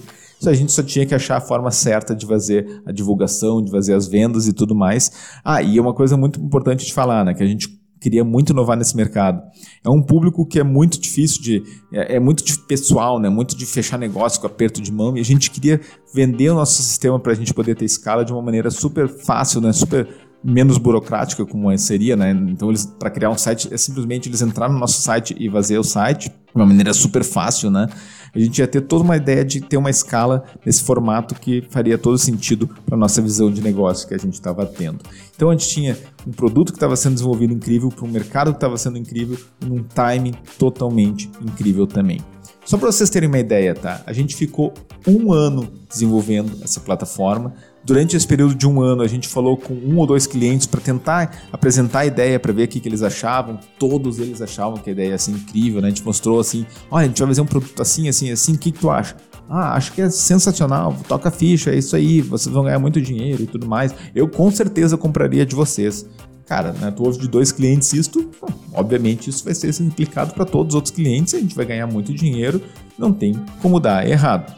a 0.49 0.53
gente 0.53 0.71
só 0.71 0.81
tinha 0.81 1.05
que 1.05 1.13
achar 1.13 1.37
a 1.37 1.41
forma 1.41 1.71
certa 1.71 2.15
de 2.15 2.25
fazer 2.25 2.81
a 2.85 2.91
divulgação, 2.91 3.61
de 3.61 3.69
fazer 3.69 3.93
as 3.93 4.07
vendas 4.07 4.47
e 4.47 4.53
tudo 4.53 4.75
mais. 4.75 5.11
Ah, 5.43 5.61
e 5.61 5.79
uma 5.79 5.93
coisa 5.93 6.17
muito 6.17 6.39
importante 6.39 6.85
de 6.85 6.93
falar, 6.93 7.23
né? 7.23 7.33
Que 7.33 7.43
a 7.43 7.47
gente 7.47 7.81
queria 8.01 8.23
muito 8.23 8.51
inovar 8.51 8.75
nesse 8.75 8.97
mercado. 8.97 9.41
É 9.85 9.89
um 9.89 10.01
público 10.01 10.45
que 10.45 10.59
é 10.59 10.63
muito 10.63 10.99
difícil 10.99 11.41
de. 11.41 11.63
É, 11.93 12.15
é, 12.15 12.19
muito 12.19 12.43
de 12.43 12.57
pessoal, 12.57 13.19
né? 13.19 13.29
Muito 13.29 13.55
de 13.55 13.65
fechar 13.65 13.97
negócio 13.99 14.41
com 14.41 14.47
aperto 14.47 14.81
de 14.81 14.91
mão. 14.91 15.15
E 15.15 15.19
a 15.19 15.25
gente 15.25 15.51
queria 15.51 15.79
vender 16.13 16.49
o 16.49 16.55
nosso 16.55 16.81
sistema 16.81 17.19
para 17.19 17.31
a 17.31 17.35
gente 17.35 17.53
poder 17.53 17.75
ter 17.75 17.85
escala 17.85 18.25
de 18.25 18.33
uma 18.33 18.41
maneira 18.41 18.71
super 18.71 19.07
fácil, 19.07 19.61
né? 19.61 19.71
Super 19.71 20.07
menos 20.43 20.79
burocrática 20.79 21.45
como 21.45 21.75
seria, 21.77 22.15
né? 22.15 22.31
Então 22.49 22.69
eles 22.69 22.85
para 22.85 23.11
criar 23.11 23.29
um 23.29 23.37
site 23.37 23.71
é 23.71 23.77
simplesmente 23.77 24.27
eles 24.27 24.41
entrar 24.41 24.67
no 24.67 24.79
nosso 24.79 24.99
site 25.01 25.35
e 25.39 25.49
fazer 25.49 25.77
o 25.77 25.83
site 25.83 26.29
de 26.29 26.55
uma 26.55 26.65
maneira 26.65 26.93
super 26.93 27.23
fácil, 27.23 27.69
né? 27.69 27.87
A 28.33 28.39
gente 28.39 28.59
ia 28.59 28.67
ter 28.67 28.81
toda 28.81 29.03
uma 29.03 29.17
ideia 29.17 29.43
de 29.43 29.61
ter 29.61 29.77
uma 29.77 29.89
escala 29.89 30.45
nesse 30.65 30.83
formato 30.83 31.35
que 31.35 31.63
faria 31.69 31.97
todo 31.97 32.17
sentido 32.17 32.69
para 32.85 32.97
nossa 32.97 33.21
visão 33.21 33.51
de 33.51 33.61
negócio 33.61 34.07
que 34.07 34.13
a 34.13 34.17
gente 34.17 34.33
estava 34.33 34.65
tendo. 34.65 34.99
Então 35.35 35.49
a 35.49 35.53
gente 35.53 35.67
tinha 35.67 35.97
um 36.25 36.31
produto 36.31 36.71
que 36.71 36.77
estava 36.77 36.95
sendo 36.95 37.13
desenvolvido 37.13 37.53
incrível 37.53 37.89
para 37.89 38.05
um 38.05 38.09
mercado 38.09 38.51
que 38.51 38.57
estava 38.57 38.77
sendo 38.77 38.97
incrível 38.97 39.37
num 39.59 39.83
timing 39.83 40.33
totalmente 40.57 41.29
incrível 41.41 41.85
também. 41.85 42.21
Só 42.63 42.77
para 42.77 42.91
vocês 42.91 43.09
terem 43.09 43.27
uma 43.27 43.39
ideia, 43.39 43.73
tá? 43.73 44.01
A 44.05 44.13
gente 44.13 44.35
ficou 44.35 44.73
um 45.07 45.33
ano 45.33 45.67
desenvolvendo 45.89 46.59
essa 46.63 46.79
plataforma. 46.79 47.53
Durante 47.83 48.15
esse 48.15 48.27
período 48.27 48.53
de 48.53 48.67
um 48.67 48.79
ano, 48.79 49.01
a 49.01 49.07
gente 49.07 49.27
falou 49.27 49.57
com 49.57 49.73
um 49.73 49.97
ou 49.97 50.05
dois 50.05 50.27
clientes 50.27 50.67
para 50.67 50.79
tentar 50.79 51.45
apresentar 51.51 51.99
a 52.01 52.05
ideia, 52.05 52.39
para 52.39 52.53
ver 52.53 52.65
o 52.65 52.67
que, 52.67 52.79
que 52.79 52.87
eles 52.87 53.01
achavam. 53.01 53.59
Todos 53.79 54.19
eles 54.19 54.41
achavam 54.41 54.77
que 54.77 54.89
a 54.89 54.93
ideia 54.93 55.09
ia 55.09 55.17
ser 55.17 55.31
incrível, 55.31 55.81
né? 55.81 55.87
A 55.87 55.89
gente 55.89 56.05
mostrou 56.05 56.39
assim: 56.39 56.65
olha, 56.91 57.05
a 57.05 57.07
gente 57.07 57.17
vai 57.19 57.27
fazer 57.29 57.41
um 57.41 57.45
produto 57.45 57.81
assim, 57.81 58.07
assim, 58.07 58.31
assim, 58.31 58.53
o 58.53 58.57
que, 58.57 58.71
que 58.71 58.79
tu 58.79 58.89
acha? 58.89 59.15
Ah, 59.49 59.73
acho 59.73 59.91
que 59.93 60.01
é 60.01 60.09
sensacional, 60.09 60.95
toca 61.07 61.29
ficha, 61.29 61.71
é 61.71 61.77
isso 61.77 61.95
aí, 61.95 62.21
vocês 62.21 62.53
vão 62.53 62.63
ganhar 62.63 62.79
muito 62.79 63.01
dinheiro 63.01 63.43
e 63.43 63.47
tudo 63.47 63.67
mais. 63.67 63.93
Eu 64.13 64.27
com 64.29 64.49
certeza 64.51 64.95
compraria 64.95 65.45
de 65.45 65.55
vocês. 65.55 66.05
Cara, 66.45 66.73
né, 66.73 66.91
tu 66.91 67.03
ouve 67.03 67.19
de 67.19 67.27
dois 67.27 67.51
clientes 67.51 67.91
isto, 67.93 68.29
obviamente 68.73 69.29
isso 69.29 69.43
vai 69.43 69.53
ser 69.53 69.69
implicado 69.81 70.33
para 70.33 70.45
todos 70.45 70.73
os 70.73 70.75
outros 70.75 70.93
clientes, 70.93 71.33
a 71.33 71.39
gente 71.39 71.55
vai 71.55 71.65
ganhar 71.65 71.87
muito 71.87 72.13
dinheiro, 72.13 72.61
não 72.97 73.11
tem 73.11 73.33
como 73.61 73.79
dar 73.79 74.07
errado. 74.07 74.53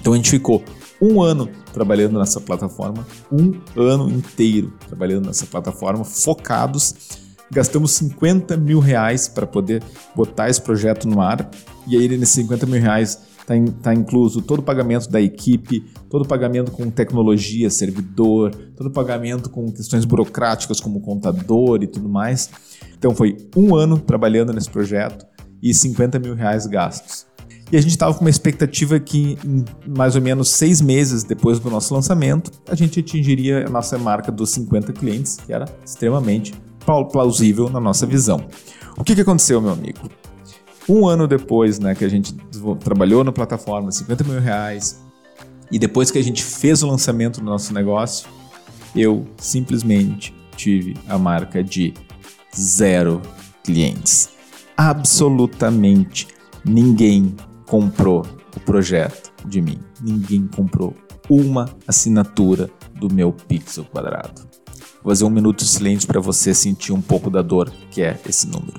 Então 0.00 0.12
a 0.12 0.16
gente 0.16 0.30
ficou 0.30 0.62
um 1.00 1.20
ano 1.20 1.48
trabalhando 1.72 2.18
nessa 2.18 2.40
plataforma, 2.40 3.06
um 3.30 3.52
ano 3.76 4.10
inteiro 4.10 4.72
trabalhando 4.88 5.26
nessa 5.26 5.46
plataforma, 5.46 6.04
focados. 6.04 6.94
Gastamos 7.50 7.92
50 7.92 8.56
mil 8.56 8.80
reais 8.80 9.28
para 9.28 9.46
poder 9.46 9.82
botar 10.14 10.48
esse 10.48 10.60
projeto 10.60 11.06
no 11.06 11.20
ar. 11.20 11.50
E 11.86 11.96
aí, 11.96 12.08
nesses 12.08 12.34
50 12.34 12.66
mil 12.66 12.80
reais, 12.80 13.18
está 13.42 13.54
tá 13.82 13.94
incluso 13.94 14.40
todo 14.40 14.60
o 14.60 14.62
pagamento 14.62 15.10
da 15.10 15.20
equipe, 15.20 15.80
todo 16.08 16.22
o 16.22 16.28
pagamento 16.28 16.70
com 16.70 16.88
tecnologia, 16.90 17.68
servidor, 17.68 18.54
todo 18.76 18.86
o 18.86 18.90
pagamento 18.90 19.50
com 19.50 19.70
questões 19.70 20.04
burocráticas 20.04 20.80
como 20.80 21.00
contador 21.00 21.82
e 21.82 21.86
tudo 21.86 22.08
mais. 22.08 22.50
Então 22.96 23.14
foi 23.14 23.36
um 23.56 23.74
ano 23.74 23.98
trabalhando 23.98 24.52
nesse 24.52 24.70
projeto 24.70 25.26
e 25.62 25.74
50 25.74 26.18
mil 26.18 26.34
reais 26.34 26.66
gastos. 26.66 27.26
E 27.72 27.76
a 27.78 27.80
gente 27.80 27.92
estava 27.92 28.12
com 28.12 28.20
uma 28.20 28.28
expectativa 28.28 29.00
que, 29.00 29.38
mais 29.88 30.14
ou 30.14 30.20
menos 30.20 30.50
seis 30.50 30.82
meses 30.82 31.24
depois 31.24 31.58
do 31.58 31.70
nosso 31.70 31.94
lançamento, 31.94 32.52
a 32.68 32.74
gente 32.74 33.00
atingiria 33.00 33.66
a 33.66 33.70
nossa 33.70 33.96
marca 33.98 34.30
dos 34.30 34.50
50 34.50 34.92
clientes, 34.92 35.38
que 35.38 35.54
era 35.54 35.64
extremamente 35.82 36.52
plausível 37.10 37.70
na 37.70 37.80
nossa 37.80 38.04
visão. 38.04 38.46
O 38.98 39.02
que, 39.02 39.14
que 39.14 39.22
aconteceu, 39.22 39.58
meu 39.58 39.72
amigo? 39.72 40.00
Um 40.86 41.06
ano 41.06 41.26
depois 41.26 41.78
né, 41.78 41.94
que 41.94 42.04
a 42.04 42.10
gente 42.10 42.34
trabalhou 42.84 43.24
na 43.24 43.32
plataforma, 43.32 43.90
50 43.90 44.22
mil 44.24 44.38
reais, 44.38 45.00
e 45.70 45.78
depois 45.78 46.10
que 46.10 46.18
a 46.18 46.22
gente 46.22 46.44
fez 46.44 46.82
o 46.82 46.86
lançamento 46.86 47.40
do 47.40 47.46
nosso 47.46 47.72
negócio, 47.72 48.28
eu 48.94 49.26
simplesmente 49.38 50.34
tive 50.58 50.94
a 51.08 51.16
marca 51.16 51.64
de 51.64 51.94
zero 52.54 53.22
clientes. 53.64 54.28
Absolutamente 54.76 56.28
ninguém 56.62 57.34
comprou 57.72 58.26
o 58.54 58.60
projeto 58.60 59.32
de 59.46 59.62
mim. 59.62 59.80
Ninguém 59.98 60.46
comprou 60.46 60.94
uma 61.30 61.70
assinatura 61.88 62.68
do 62.94 63.10
meu 63.10 63.32
pixel 63.32 63.82
quadrado. 63.86 64.42
Vou 65.02 65.10
fazer 65.10 65.24
um 65.24 65.30
minuto 65.30 65.60
de 65.60 65.70
silêncio 65.70 66.06
para 66.06 66.20
você 66.20 66.52
sentir 66.52 66.92
um 66.92 67.00
pouco 67.00 67.30
da 67.30 67.40
dor 67.40 67.72
que 67.90 68.02
é 68.02 68.20
esse 68.28 68.46
número. 68.46 68.78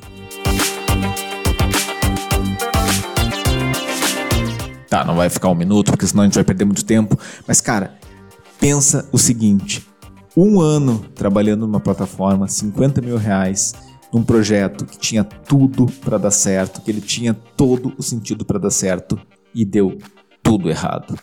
Tá, 4.88 5.04
não 5.04 5.16
vai 5.16 5.28
ficar 5.28 5.50
um 5.50 5.56
minuto, 5.56 5.90
porque 5.92 6.06
senão 6.06 6.22
a 6.22 6.26
gente 6.28 6.36
vai 6.36 6.44
perder 6.44 6.66
muito 6.66 6.86
tempo. 6.86 7.18
Mas, 7.48 7.60
cara, 7.60 7.98
pensa 8.60 9.10
o 9.12 9.18
seguinte: 9.18 9.84
um 10.38 10.62
ano 10.62 11.04
trabalhando 11.16 11.62
numa 11.66 11.80
plataforma, 11.80 12.48
50 12.48 13.02
mil 13.02 13.18
reais, 13.18 13.74
num 14.14 14.24
projeto 14.24 14.86
que 14.86 14.98
tinha 15.00 15.24
tudo 15.24 15.88
para 16.02 16.20
dar 16.20 16.30
certo, 16.30 16.82
que 16.82 16.92
ele 16.92 17.02
tinha 17.02 17.34
todo 17.34 17.92
o 17.98 18.04
sentido 18.04 18.46
para 18.46 18.60
dar 18.60 18.70
certo 18.70 19.20
e 19.56 19.66
deu 19.66 19.98
tudo 20.44 20.70
errado. 20.70 21.18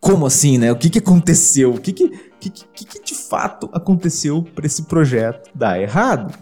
Como 0.00 0.26
assim, 0.26 0.58
né? 0.58 0.72
O 0.72 0.76
que, 0.76 0.90
que 0.90 0.98
aconteceu? 0.98 1.74
O 1.74 1.80
que, 1.80 1.92
que, 1.92 2.08
que, 2.40 2.50
que, 2.50 2.84
que 2.84 3.04
de 3.04 3.14
fato 3.14 3.70
aconteceu 3.72 4.42
para 4.42 4.66
esse 4.66 4.82
projeto 4.82 5.48
dar 5.54 5.80
errado? 5.80 6.36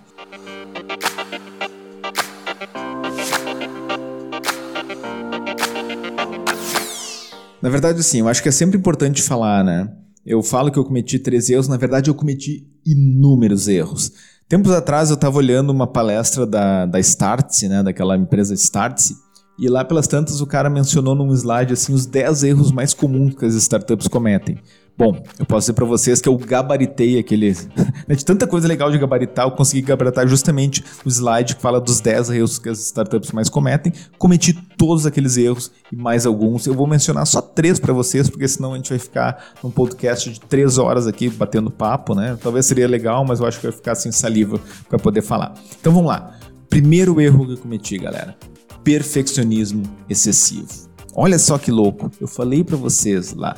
Na 7.61 7.69
verdade, 7.69 8.03
sim, 8.03 8.21
eu 8.21 8.29
acho 8.29 8.43
que 8.43 8.49
é 8.49 8.53
sempre 8.53 8.79
importante 8.79 9.21
falar, 9.21 9.63
né? 9.63 9.93
Eu 10.25 10.43
falo 10.43 10.71
que 10.71 10.79
eu 10.79 10.85
cometi 10.85 11.19
três 11.19 11.51
erros, 11.51 11.69
na 11.69 11.77
verdade 11.77 12.09
eu 12.09 12.15
cometi 12.15 12.67
inúmeros 12.87 13.69
erros. 13.69 14.13
Tempos 14.51 14.73
atrás 14.73 15.11
eu 15.11 15.15
estava 15.15 15.37
olhando 15.39 15.71
uma 15.71 15.87
palestra 15.87 16.45
da, 16.45 16.85
da 16.85 16.99
Startse, 16.99 17.69
né, 17.69 17.85
daquela 17.85 18.17
empresa 18.17 18.53
Startse, 18.53 19.17
e 19.57 19.69
lá 19.69 19.85
pelas 19.85 20.09
tantas 20.09 20.41
o 20.41 20.47
cara 20.47 20.69
mencionou 20.69 21.15
num 21.15 21.33
slide 21.33 21.73
assim 21.73 21.95
os 21.95 22.05
10 22.05 22.43
erros 22.43 22.73
mais 22.73 22.93
comuns 22.93 23.37
que 23.37 23.45
as 23.45 23.55
startups 23.55 24.09
cometem. 24.09 24.59
Bom, 24.97 25.23
eu 25.39 25.47
posso 25.47 25.61
dizer 25.61 25.73
para 25.73 25.87
vocês 25.87 26.21
que 26.21 26.29
eu 26.29 26.37
gabaritei 26.37 27.19
aquele. 27.19 27.51
Né, 28.09 28.17
de 28.17 28.25
tanta 28.25 28.47
coisa 28.47 28.67
legal 28.67 28.91
de 28.91 28.99
gabaritar, 28.99 29.47
eu 29.47 29.53
consegui 29.53 29.83
gabaritar 29.83 30.27
justamente 30.27 30.83
o 31.05 31.09
slide 31.09 31.55
que 31.55 31.63
fala 31.63 31.81
dos 31.81 32.01
10 32.01 32.31
erros 32.31 32.59
que 32.59 32.69
as 32.69 32.81
startups 32.81 33.31
mais 33.31 33.49
cometem. 33.49 33.93
Cometi 34.19 34.53
todos 34.77 35.07
aqueles 35.07 35.37
erros 35.37 35.71
e 35.93 35.97
mais 35.97 36.27
alguns. 36.27 36.67
Eu 36.67 36.75
vou 36.75 36.89
mencionar 36.89 37.25
só 37.27 37.41
três 37.41 37.79
para 37.79 37.93
vocês, 37.93 38.29
porque 38.29 38.49
senão 38.49 38.73
a 38.73 38.77
gente 38.77 38.91
vai 38.91 38.99
ficar 38.99 39.53
num 39.63 39.71
podcast 39.71 40.29
de 40.31 40.41
três 40.41 40.77
horas 40.77 41.07
aqui 41.07 41.29
batendo 41.29 41.71
papo, 41.71 42.15
né? 42.15 42.37
Talvez 42.43 42.67
seria 42.67 42.89
legal, 42.89 43.25
mas 43.25 43.39
eu 43.39 43.47
acho 43.47 43.61
que 43.61 43.67
vai 43.67 43.77
ficar 43.77 43.95
sem 43.95 44.11
saliva 44.11 44.59
para 44.89 44.99
poder 44.99 45.23
falar. 45.23 45.55
Então 45.81 45.93
vamos 45.93 46.09
lá. 46.09 46.37
Primeiro 46.69 47.21
erro 47.21 47.47
que 47.47 47.53
eu 47.53 47.59
cometi, 47.59 47.97
galera: 47.97 48.37
perfeccionismo 48.83 49.83
excessivo. 50.09 50.69
Olha 51.15 51.39
só 51.39 51.59
que 51.59 51.71
louco. 51.71 52.11
Eu 52.21 52.27
falei 52.27 52.65
para 52.65 52.77
vocês 52.77 53.35
lá. 53.35 53.57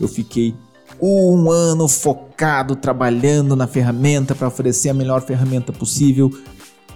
Eu 0.00 0.08
fiquei 0.08 0.54
um 1.02 1.50
ano 1.50 1.88
focado 1.88 2.76
trabalhando 2.76 3.56
na 3.56 3.66
ferramenta 3.66 4.34
para 4.34 4.48
oferecer 4.48 4.90
a 4.90 4.94
melhor 4.94 5.22
ferramenta 5.22 5.72
possível. 5.72 6.30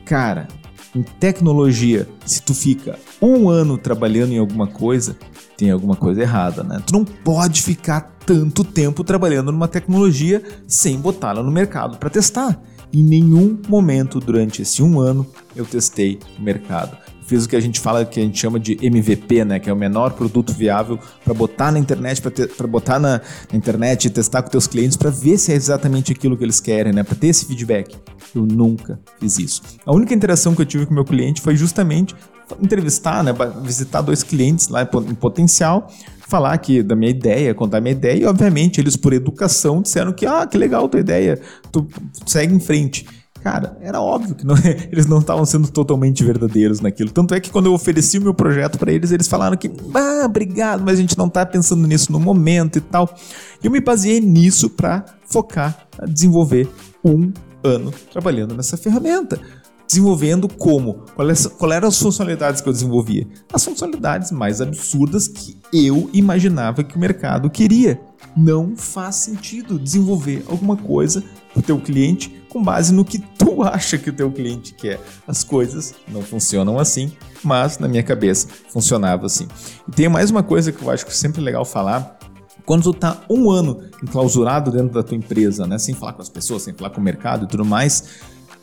Cara, 0.04 0.49
em 0.94 1.02
tecnologia, 1.02 2.08
se 2.25 2.42
tu 2.42 2.54
fica 2.54 2.99
um 3.20 3.49
ano 3.49 3.76
trabalhando 3.78 4.32
em 4.32 4.38
alguma 4.38 4.66
coisa, 4.66 5.16
tem 5.56 5.70
alguma 5.70 5.96
coisa 5.96 6.23
errada, 6.23 6.62
né? 6.62 6.80
Tu 6.87 6.92
não 6.92 7.04
pode 7.04 7.62
ficar 7.62 8.14
tanto 8.26 8.62
tempo 8.64 9.02
trabalhando 9.02 9.50
numa 9.50 9.68
tecnologia 9.68 10.42
sem 10.66 10.99
botá-la 10.99 11.42
no 11.42 11.50
mercado 11.50 11.99
para 11.99 12.11
testar. 12.11 12.61
Em 12.92 13.02
nenhum 13.02 13.61
momento 13.68 14.20
durante 14.20 14.62
esse 14.62 14.82
um 14.82 15.00
ano 15.00 15.26
eu 15.56 15.64
testei 15.64 16.20
o 16.38 16.42
mercado 16.42 16.96
fiz 17.26 17.45
o 17.45 17.49
que 17.49 17.57
a 17.57 17.61
gente 17.61 17.81
fala, 17.81 18.04
que 18.04 18.21
a 18.21 18.23
gente 18.23 18.38
chama 18.38 18.59
de 18.59 18.78
MVP, 18.83 19.45
né? 19.45 19.59
Que 19.59 19.71
é 19.71 19.73
o 19.73 19.76
menor 19.76 20.12
produto 20.12 20.52
viável 20.52 20.99
para 21.25 21.35
botar 21.35 21.73
na 21.73 21.78
internet, 21.78 22.21
para 22.21 22.66
botar 22.66 22.99
na, 22.99 23.21
na, 23.50 23.57
internet 23.57 24.07
e 24.07 24.11
testar 24.11 24.43
com 24.43 24.50
teus 24.50 24.66
clientes 24.66 24.97
para 24.97 25.11
ver 25.11 25.38
se 25.38 25.52
é 25.52 25.54
exatamente 25.54 26.12
aquilo 26.12 26.37
que 26.37 26.45
eles 26.45 26.61
querem, 26.61 26.93
né? 26.93 27.02
Para 27.02 27.16
ter 27.16 27.28
esse 27.28 27.47
feedback. 27.47 27.97
Eu 28.35 28.43
nunca 28.43 28.99
fiz 29.21 29.38
isso. 29.38 29.62
A 29.85 29.93
única 29.93 30.14
interação 30.14 30.54
que 30.54 30.62
eu 30.62 30.66
tive 30.66 30.87
com 30.87 30.95
meu 30.95 31.04
cliente 31.04 31.40
foi 31.40 31.57
justamente 31.57 32.14
entrevistar, 32.61 33.25
né? 33.25 33.33
Visitar 33.62 34.02
dois 34.02 34.23
clientes 34.23 34.69
lá 34.69 34.83
em 34.83 35.14
potencial 35.14 35.88
falar 36.26 36.52
aqui 36.52 36.83
da 36.83 36.97
minha 36.97 37.11
ideia, 37.11 37.54
contar 37.54 37.81
minha 37.81 37.93
ideia, 37.93 38.23
e 38.23 38.25
obviamente 38.25 38.81
eles, 38.81 38.97
por 38.97 39.12
educação, 39.12 39.83
disseram 39.83 40.12
que, 40.12 40.26
ah, 40.26 40.47
que 40.47 40.57
legal 40.57 40.88
tua 40.88 41.00
ideia, 41.00 41.38
tu 41.71 41.87
segue 42.26 42.54
em 42.54 42.61
frente. 42.61 43.07
Cara, 43.45 43.77
era 43.83 44.01
óbvio 44.01 44.35
que 44.35 44.47
não, 44.47 44.55
eles 44.91 45.05
não 45.05 45.19
estavam 45.19 45.45
sendo 45.45 45.69
totalmente 45.69 46.25
verdadeiros 46.25 46.81
naquilo. 46.81 47.11
Tanto 47.11 47.35
é 47.35 47.41
que 47.41 47.51
quando 47.51 47.67
eu 47.67 47.75
ofereci 47.75 48.17
o 48.17 48.23
meu 48.23 48.33
projeto 48.33 48.79
para 48.79 48.91
eles, 48.91 49.13
eles 49.13 49.29
falaram 49.29 49.55
que, 49.55 49.71
ah, 49.95 50.23
obrigado, 50.25 50.83
mas 50.83 50.99
a 50.99 51.03
gente 51.03 51.19
não 51.19 51.29
tá 51.29 51.45
pensando 51.45 51.87
nisso 51.87 52.11
no 52.11 52.19
momento 52.19 52.79
e 52.79 52.81
tal. 52.81 53.15
E 53.63 53.67
eu 53.67 53.71
me 53.71 53.81
baseei 53.81 54.19
nisso 54.19 54.71
para 54.71 55.05
focar 55.27 55.87
a 55.99 56.07
desenvolver 56.07 56.67
um 57.05 57.31
ano 57.63 57.93
trabalhando 58.11 58.55
nessa 58.55 58.79
ferramenta. 58.79 59.39
Desenvolvendo 59.87 60.49
como? 60.49 61.05
Quais, 61.15 61.47
qual 61.47 61.71
eram 61.71 61.89
as 61.89 61.99
funcionalidades 61.99 62.63
que 62.63 62.69
eu 62.71 62.73
desenvolvia? 62.73 63.29
As 63.53 63.63
funcionalidades 63.63 64.33
mais 64.33 64.63
absurdas 64.63 65.29
que 65.29 65.59
eu 65.71 66.09
imaginava 66.15 66.83
que 66.83 66.97
o 66.97 66.99
mercado 66.99 67.51
queria. 67.51 68.01
Não 68.35 68.75
faz 68.75 69.17
sentido 69.17 69.79
desenvolver 69.79 70.43
alguma 70.49 70.79
coisa 70.79 71.23
para 71.53 71.61
o 71.61 71.63
teu 71.63 71.79
cliente 71.79 72.44
com 72.54 72.62
base 72.62 72.94
no 72.94 73.04
que 73.04 73.18
tu 73.18 73.62
acha 73.66 73.99
que 73.99 74.08
o 74.08 74.12
teu 74.12 74.30
cliente 74.30 74.73
quer. 74.75 75.00
As 75.26 75.42
coisas 75.42 75.92
não 76.06 76.23
funcionam 76.23 76.78
assim, 76.78 77.12
mas 77.42 77.80
na 77.80 77.88
minha 77.88 78.02
cabeça 78.02 78.46
funcionava 78.68 79.26
assim. 79.26 79.49
E 79.88 79.90
tem 79.90 80.08
mais 80.08 80.30
uma 80.30 80.42
coisa 80.42 80.70
que 80.70 80.80
eu 80.80 80.88
acho 80.88 81.04
que 81.04 81.11
é 81.11 81.14
sempre 81.14 81.42
legal 81.42 81.64
falar, 81.64 82.16
Quando 82.64 82.84
tu 82.84 82.94
tá 82.94 83.20
um 83.28 83.50
ano 83.50 83.82
enclausurado 84.02 84.70
dentro 84.70 84.94
da 84.94 85.02
tua 85.02 85.16
empresa, 85.16 85.66
né, 85.66 85.76
sem 85.76 85.94
falar 85.94 86.14
com 86.14 86.23
as 86.23 86.30
pessoas, 86.30 86.62
sem 86.62 86.73
falar 86.73 86.88
com 86.90 87.00
o 87.00 87.04
mercado 87.04 87.44
e 87.44 87.49
tudo 87.49 87.62
mais, 87.62 88.04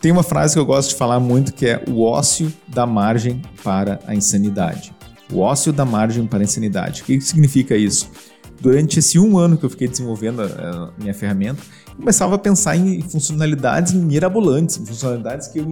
tem 0.02 0.12
uma 0.12 0.24
frase 0.24 0.56
que 0.56 0.60
eu 0.60 0.66
gosto 0.66 0.90
de 0.90 0.96
falar 0.96 1.20
muito 1.20 1.54
que 1.54 1.68
é 1.68 1.84
o 1.88 2.02
ócio 2.02 2.52
da 2.68 2.88
margem 2.88 3.42
para 3.64 4.00
a 4.08 4.16
insanidade. 4.16 4.92
O 5.32 5.40
ócio 5.40 5.72
da 5.72 5.86
margem 5.86 6.26
para 6.26 6.40
a 6.40 6.44
insanidade. 6.44 7.04
O 7.04 7.06
que 7.06 7.22
significa 7.22 7.78
isso? 7.78 8.10
Durante 8.62 9.00
esse 9.00 9.18
um 9.18 9.40
ano 9.40 9.58
que 9.58 9.66
eu 9.66 9.70
fiquei 9.72 9.88
desenvolvendo 9.88 10.44
a 10.44 10.94
minha 11.00 11.16
ferramenta, 11.16 11.62
começava 11.98 12.36
a 12.36 12.38
pensar 12.38 12.78
em 12.78 13.02
funcionalidades 13.02 13.92
mirabolantes, 13.94 14.78
em 14.78 14.86
funcionalidades 14.86 15.48
que 15.48 15.60
eu 15.60 15.66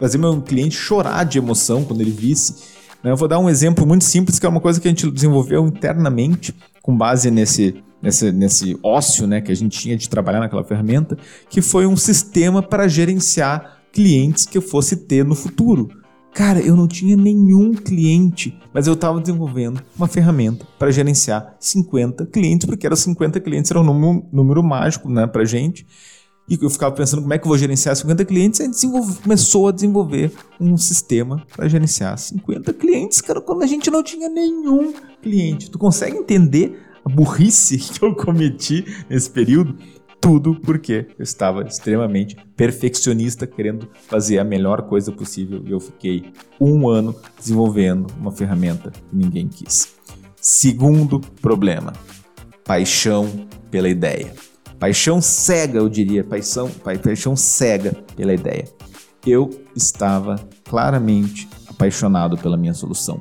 fazia 0.00 0.18
meu 0.18 0.40
cliente 0.40 0.74
chorar 0.74 1.24
de 1.24 1.36
emoção 1.36 1.84
quando 1.84 2.00
ele 2.00 2.10
visse. 2.10 2.54
Né, 3.02 3.10
eu 3.10 3.16
vou 3.16 3.28
dar 3.28 3.38
um 3.38 3.50
exemplo 3.50 3.86
muito 3.86 4.04
simples, 4.04 4.38
que 4.38 4.46
é 4.46 4.48
uma 4.48 4.60
coisa 4.60 4.80
que 4.80 4.88
a 4.88 4.90
gente 4.90 5.10
desenvolveu 5.10 5.66
internamente, 5.66 6.54
com 6.80 6.96
base 6.96 7.30
nesse, 7.30 7.74
nesse, 8.00 8.32
nesse 8.32 8.78
ócio 8.82 9.26
né, 9.26 9.42
que 9.42 9.52
a 9.52 9.56
gente 9.56 9.78
tinha 9.78 9.96
de 9.96 10.08
trabalhar 10.08 10.40
naquela 10.40 10.64
ferramenta, 10.64 11.18
que 11.50 11.60
foi 11.60 11.86
um 11.86 11.96
sistema 11.96 12.62
para 12.62 12.88
gerenciar 12.88 13.82
clientes 13.92 14.46
que 14.46 14.56
eu 14.56 14.62
fosse 14.62 14.96
ter 14.96 15.24
no 15.26 15.34
futuro. 15.34 15.90
Cara, 16.32 16.60
eu 16.60 16.74
não 16.74 16.88
tinha 16.88 17.14
nenhum 17.14 17.74
cliente, 17.74 18.58
mas 18.72 18.86
eu 18.86 18.94
estava 18.94 19.20
desenvolvendo 19.20 19.82
uma 19.96 20.08
ferramenta 20.08 20.66
para 20.78 20.90
gerenciar 20.90 21.56
50 21.60 22.24
clientes, 22.26 22.66
porque 22.66 22.86
eram 22.86 22.96
50 22.96 23.38
clientes, 23.40 23.70
era 23.70 23.80
um 23.80 23.84
número, 23.84 24.26
número 24.32 24.62
mágico 24.62 25.10
né, 25.10 25.26
para 25.26 25.44
gente. 25.44 25.86
E 26.48 26.58
eu 26.60 26.70
ficava 26.70 26.94
pensando 26.94 27.20
como 27.20 27.32
é 27.34 27.38
que 27.38 27.44
eu 27.44 27.48
vou 27.48 27.58
gerenciar 27.58 27.94
50 27.94 28.24
clientes, 28.24 28.60
e 28.60 28.62
a 28.62 28.66
gente 28.66 29.20
começou 29.22 29.68
a 29.68 29.72
desenvolver 29.72 30.32
um 30.58 30.76
sistema 30.76 31.44
para 31.54 31.68
gerenciar 31.68 32.16
50 32.16 32.72
clientes, 32.72 33.20
cara, 33.20 33.40
quando 33.40 33.62
a 33.62 33.66
gente 33.66 33.90
não 33.90 34.02
tinha 34.02 34.28
nenhum 34.28 34.94
cliente. 35.22 35.70
Tu 35.70 35.78
consegue 35.78 36.16
entender 36.16 36.80
a 37.04 37.10
burrice 37.10 37.76
que 37.92 38.02
eu 38.02 38.14
cometi 38.14 38.84
nesse 39.08 39.30
período? 39.30 39.76
Tudo 40.22 40.54
porque 40.54 41.08
eu 41.18 41.24
estava 41.24 41.64
extremamente 41.64 42.36
perfeccionista, 42.56 43.44
querendo 43.44 43.88
fazer 44.06 44.38
a 44.38 44.44
melhor 44.44 44.82
coisa 44.82 45.10
possível 45.10 45.60
e 45.66 45.72
eu 45.72 45.80
fiquei 45.80 46.32
um 46.60 46.88
ano 46.88 47.12
desenvolvendo 47.36 48.06
uma 48.20 48.30
ferramenta 48.30 48.92
que 48.92 49.16
ninguém 49.16 49.48
quis. 49.48 49.96
Segundo 50.40 51.18
problema: 51.40 51.92
paixão 52.64 53.48
pela 53.68 53.88
ideia. 53.88 54.32
Paixão 54.78 55.20
cega, 55.20 55.80
eu 55.80 55.88
diria, 55.88 56.22
paixão, 56.22 56.70
paixão 56.70 57.34
cega 57.34 57.92
pela 58.14 58.32
ideia. 58.32 58.64
Eu 59.26 59.50
estava 59.74 60.36
claramente 60.62 61.48
apaixonado 61.68 62.38
pela 62.38 62.56
minha 62.56 62.74
solução. 62.74 63.20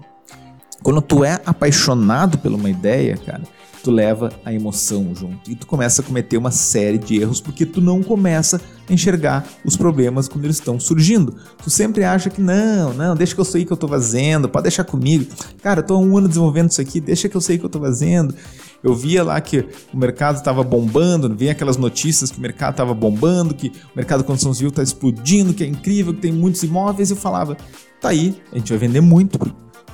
Quando 0.84 1.02
tu 1.02 1.24
é 1.24 1.42
apaixonado 1.48 2.38
por 2.38 2.52
uma 2.52 2.70
ideia, 2.70 3.18
cara, 3.18 3.42
tu 3.82 3.92
leva 3.92 4.32
a 4.46 4.54
emoção 4.54 5.14
junto 5.16 5.50
e 5.50 5.56
tu 5.56 5.66
começa 5.66 6.02
a 6.02 6.06
cometer 6.06 6.38
uma 6.38 6.52
série 6.52 6.98
de 6.98 7.20
erros 7.20 7.42
porque 7.42 7.66
tu 7.66 7.82
não 7.82 8.04
começa 8.04 8.62
a 8.88 8.94
enxergar 8.94 9.48
os 9.66 9.76
problemas 9.76 10.28
quando 10.28 10.46
eles 10.46 10.58
estão 10.58 10.80
surgindo. 10.80 11.36
Tu 11.64 11.70
sempre 11.70 12.04
acha 12.04 12.30
que 12.30 12.42
não, 12.42 12.94
não, 12.94 13.16
deixa 13.16 13.34
que 13.34 13.42
eu 13.42 13.46
sei 13.46 13.64
o 13.64 13.66
que 13.66 13.74
eu 13.74 13.78
tô 13.78 13.88
fazendo, 13.88 14.48
pode 14.48 14.64
deixar 14.64 14.84
comigo. 14.84 15.26
Cara, 15.62 15.80
eu 15.80 15.86
tô 15.86 15.96
há 15.96 16.00
um 16.00 16.18
ano 16.18 16.28
desenvolvendo 16.28 16.70
isso 16.70 16.82
aqui, 16.82 17.00
deixa 17.00 17.28
que 17.28 17.36
eu 17.36 17.42
sei 17.42 17.56
o 17.56 17.60
que 17.60 17.66
eu 17.66 17.70
tô 17.70 17.80
fazendo. 17.80 18.36
Eu 18.84 18.96
via 18.96 19.24
lá 19.24 19.40
que 19.40 19.66
o 19.94 19.98
mercado 19.98 20.38
estava 20.38 20.64
bombando, 20.64 21.34
via 21.36 21.52
aquelas 21.52 21.78
notícias 21.78 22.32
que 22.32 22.40
o 22.40 22.42
mercado 22.42 22.72
estava 22.72 22.94
bombando, 22.94 23.54
que 23.54 23.68
o 23.68 23.96
mercado 23.96 24.22
de 24.22 24.26
construção 24.26 24.54
civil 24.54 24.70
está 24.70 24.82
explodindo, 24.82 25.54
que 25.54 25.64
é 25.64 25.68
incrível, 25.68 26.14
que 26.14 26.22
tem 26.22 26.32
muitos 26.32 26.64
imóveis. 26.64 27.10
E 27.10 27.14
eu 27.14 27.18
falava, 27.18 27.56
tá 28.00 28.10
aí, 28.10 28.42
a 28.52 28.58
gente 28.58 28.70
vai 28.70 28.80
vender 28.80 29.02
muito. 29.02 29.40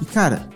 E 0.02 0.06
cara, 0.06 0.48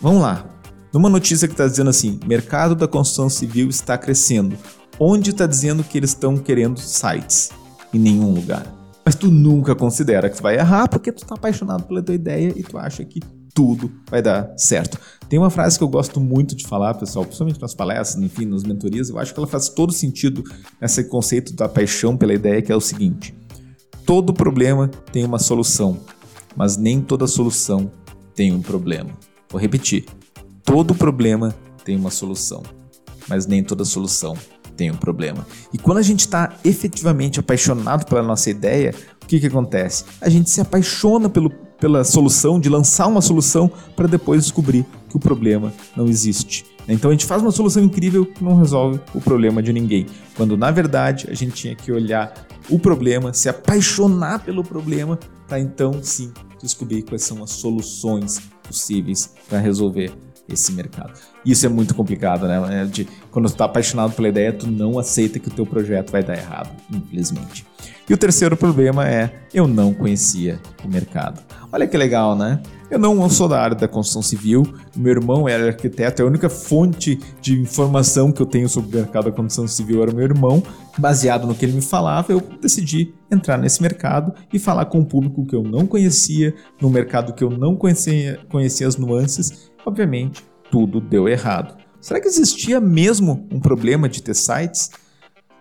vamos 0.00 0.20
lá, 0.20 0.44
numa 0.92 1.08
notícia 1.08 1.48
que 1.48 1.54
está 1.54 1.66
dizendo 1.66 1.90
assim: 1.90 2.20
mercado 2.26 2.74
da 2.74 2.86
construção 2.86 3.28
civil 3.28 3.68
está 3.68 3.96
crescendo. 3.96 4.56
Onde 5.00 5.30
está 5.30 5.46
dizendo 5.46 5.82
que 5.82 5.98
eles 5.98 6.10
estão 6.10 6.36
querendo 6.36 6.78
sites? 6.78 7.50
Em 7.92 7.98
nenhum 7.98 8.32
lugar. 8.32 8.66
Mas 9.04 9.14
tu 9.14 9.28
nunca 9.28 9.74
considera 9.74 10.30
que 10.30 10.36
tu 10.36 10.42
vai 10.42 10.56
errar 10.56 10.88
porque 10.88 11.10
tu 11.10 11.22
está 11.22 11.34
apaixonado 11.34 11.84
pela 11.84 12.02
tua 12.02 12.14
ideia 12.14 12.52
e 12.54 12.62
tu 12.62 12.78
acha 12.78 13.04
que 13.04 13.20
tudo 13.54 13.90
vai 14.10 14.22
dar 14.22 14.52
certo. 14.56 14.98
Tem 15.28 15.38
uma 15.38 15.50
frase 15.50 15.76
que 15.76 15.84
eu 15.84 15.88
gosto 15.88 16.20
muito 16.20 16.54
de 16.54 16.66
falar, 16.66 16.94
pessoal, 16.94 17.24
principalmente 17.24 17.60
nas 17.60 17.74
palestras, 17.74 18.22
enfim, 18.22 18.46
nas 18.46 18.62
mentorias, 18.62 19.10
eu 19.10 19.18
acho 19.18 19.32
que 19.34 19.40
ela 19.40 19.46
faz 19.46 19.68
todo 19.68 19.92
sentido 19.92 20.42
nesse 20.80 21.04
conceito 21.04 21.52
da 21.54 21.68
paixão 21.68 22.16
pela 22.16 22.32
ideia, 22.32 22.62
que 22.62 22.72
é 22.72 22.76
o 22.76 22.80
seguinte: 22.80 23.34
todo 24.06 24.32
problema 24.32 24.88
tem 25.10 25.24
uma 25.24 25.38
solução, 25.38 25.98
mas 26.56 26.76
nem 26.76 27.00
toda 27.00 27.26
solução 27.26 27.90
tem 28.34 28.52
um 28.52 28.62
problema. 28.62 29.10
Vou 29.50 29.60
repetir. 29.60 30.06
Todo 30.64 30.94
problema 30.94 31.54
tem 31.84 31.96
uma 31.96 32.10
solução, 32.10 32.62
mas 33.28 33.46
nem 33.46 33.62
toda 33.62 33.84
solução 33.84 34.36
tem 34.76 34.90
um 34.90 34.96
problema. 34.96 35.46
E 35.72 35.78
quando 35.78 35.98
a 35.98 36.02
gente 36.02 36.20
está 36.20 36.56
efetivamente 36.64 37.40
apaixonado 37.40 38.06
pela 38.06 38.22
nossa 38.22 38.50
ideia, 38.50 38.94
o 39.22 39.26
que, 39.26 39.38
que 39.38 39.46
acontece? 39.46 40.04
A 40.20 40.28
gente 40.28 40.50
se 40.50 40.60
apaixona 40.60 41.28
pelo, 41.28 41.50
pela 41.50 42.04
solução, 42.04 42.58
de 42.58 42.68
lançar 42.68 43.06
uma 43.06 43.20
solução 43.20 43.70
para 43.94 44.08
depois 44.08 44.42
descobrir 44.42 44.86
que 45.08 45.16
o 45.16 45.20
problema 45.20 45.72
não 45.96 46.06
existe. 46.06 46.64
Então 46.88 47.10
a 47.10 47.14
gente 47.14 47.26
faz 47.26 47.42
uma 47.42 47.52
solução 47.52 47.82
incrível 47.82 48.26
que 48.26 48.42
não 48.42 48.56
resolve 48.56 49.00
o 49.14 49.20
problema 49.20 49.62
de 49.62 49.72
ninguém. 49.72 50.06
Quando 50.36 50.56
na 50.56 50.70
verdade 50.70 51.28
a 51.30 51.34
gente 51.34 51.54
tinha 51.54 51.76
que 51.76 51.92
olhar 51.92 52.32
o 52.68 52.78
problema, 52.78 53.32
se 53.32 53.48
apaixonar 53.48 54.40
pelo 54.40 54.64
problema, 54.64 55.18
para 55.46 55.60
então 55.60 56.02
sim 56.02 56.32
descobrir 56.60 57.02
quais 57.02 57.22
são 57.22 57.42
as 57.42 57.50
soluções 57.50 58.40
possíveis 58.62 59.32
para 59.48 59.58
resolver 59.58 60.12
esse 60.52 60.72
mercado. 60.72 61.12
Isso 61.44 61.66
é 61.66 61.68
muito 61.68 61.94
complicado, 61.94 62.46
né? 62.46 62.82
É 62.82 62.84
de, 62.84 63.06
quando 63.30 63.50
tu 63.50 63.56
tá 63.56 63.64
apaixonado 63.64 64.12
pela 64.12 64.28
ideia, 64.28 64.52
tu 64.52 64.66
não 64.66 64.98
aceita 64.98 65.38
que 65.38 65.48
o 65.48 65.50
teu 65.50 65.66
projeto 65.66 66.10
vai 66.10 66.22
dar 66.22 66.36
errado, 66.36 66.70
infelizmente. 66.92 67.66
E 68.08 68.14
o 68.14 68.16
terceiro 68.18 68.56
problema 68.56 69.08
é 69.08 69.32
eu 69.54 69.66
não 69.66 69.94
conhecia 69.94 70.60
o 70.84 70.88
mercado. 70.88 71.40
Olha 71.72 71.86
que 71.86 71.96
legal, 71.96 72.36
né? 72.36 72.60
Eu 72.90 72.98
não 72.98 73.26
sou 73.30 73.48
da 73.48 73.58
área 73.58 73.74
da 73.74 73.88
construção 73.88 74.20
civil, 74.20 74.64
meu 74.94 75.12
irmão 75.12 75.48
era 75.48 75.68
arquiteto, 75.68 76.22
a 76.22 76.26
única 76.26 76.50
fonte 76.50 77.18
de 77.40 77.58
informação 77.58 78.30
que 78.30 78.42
eu 78.42 78.44
tenho 78.44 78.68
sobre 78.68 78.94
o 78.94 79.00
mercado 79.00 79.24
da 79.24 79.32
construção 79.32 79.66
civil 79.66 80.02
era 80.02 80.10
o 80.10 80.14
meu 80.14 80.26
irmão. 80.26 80.62
Baseado 80.98 81.46
no 81.46 81.54
que 81.54 81.64
ele 81.64 81.72
me 81.72 81.80
falava, 81.80 82.30
eu 82.30 82.42
decidi 82.60 83.14
entrar 83.30 83.56
nesse 83.56 83.80
mercado 83.80 84.34
e 84.52 84.58
falar 84.58 84.84
com 84.84 84.98
um 84.98 85.04
público 85.06 85.46
que 85.46 85.56
eu 85.56 85.62
não 85.62 85.86
conhecia, 85.86 86.54
no 86.78 86.90
mercado 86.90 87.32
que 87.32 87.42
eu 87.42 87.48
não 87.48 87.74
conhecia, 87.74 88.40
conhecia 88.50 88.86
as 88.86 88.98
nuances 88.98 89.71
Obviamente, 89.84 90.44
tudo 90.70 91.00
deu 91.00 91.28
errado. 91.28 91.76
Será 92.00 92.20
que 92.20 92.28
existia 92.28 92.80
mesmo 92.80 93.46
um 93.52 93.60
problema 93.60 94.08
de 94.08 94.22
ter 94.22 94.34
sites? 94.34 94.90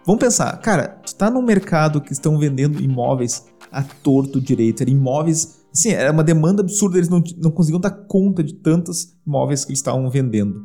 Vamos 0.06 0.20
pensar, 0.20 0.58
cara, 0.60 1.00
tu 1.06 1.16
tá 1.16 1.30
num 1.30 1.42
mercado 1.42 2.02
que 2.02 2.12
estão 2.12 2.38
vendendo 2.40 2.82
imóveis 2.82 3.46
a 3.72 3.84
torto 3.84 4.42
direito, 4.42 4.82
eram 4.82 4.92
imóveis, 4.92 5.62
assim, 5.72 5.92
era 5.92 6.12
uma 6.12 6.24
demanda 6.24 6.62
absurda, 6.62 6.98
eles 6.98 7.10
não, 7.10 7.22
não 7.38 7.52
conseguiam 7.52 7.80
dar 7.80 7.92
conta 7.92 8.44
de 8.44 8.56
tantos 8.56 9.14
imóveis 9.26 9.64
que 9.64 9.72
eles 9.72 9.80
estavam 9.80 10.10
vendendo. 10.10 10.64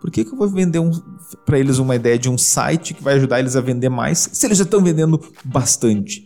Por 0.00 0.10
que, 0.10 0.24
que 0.24 0.32
eu 0.32 0.38
vou 0.38 0.48
vender 0.48 0.78
um, 0.78 0.90
para 1.44 1.58
eles 1.58 1.78
uma 1.78 1.96
ideia 1.96 2.18
de 2.18 2.30
um 2.30 2.38
site 2.38 2.94
que 2.94 3.02
vai 3.02 3.14
ajudar 3.14 3.40
eles 3.40 3.56
a 3.56 3.60
vender 3.60 3.88
mais, 3.88 4.30
se 4.32 4.46
eles 4.46 4.58
já 4.58 4.64
estão 4.64 4.82
vendendo 4.82 5.20
bastante? 5.44 6.25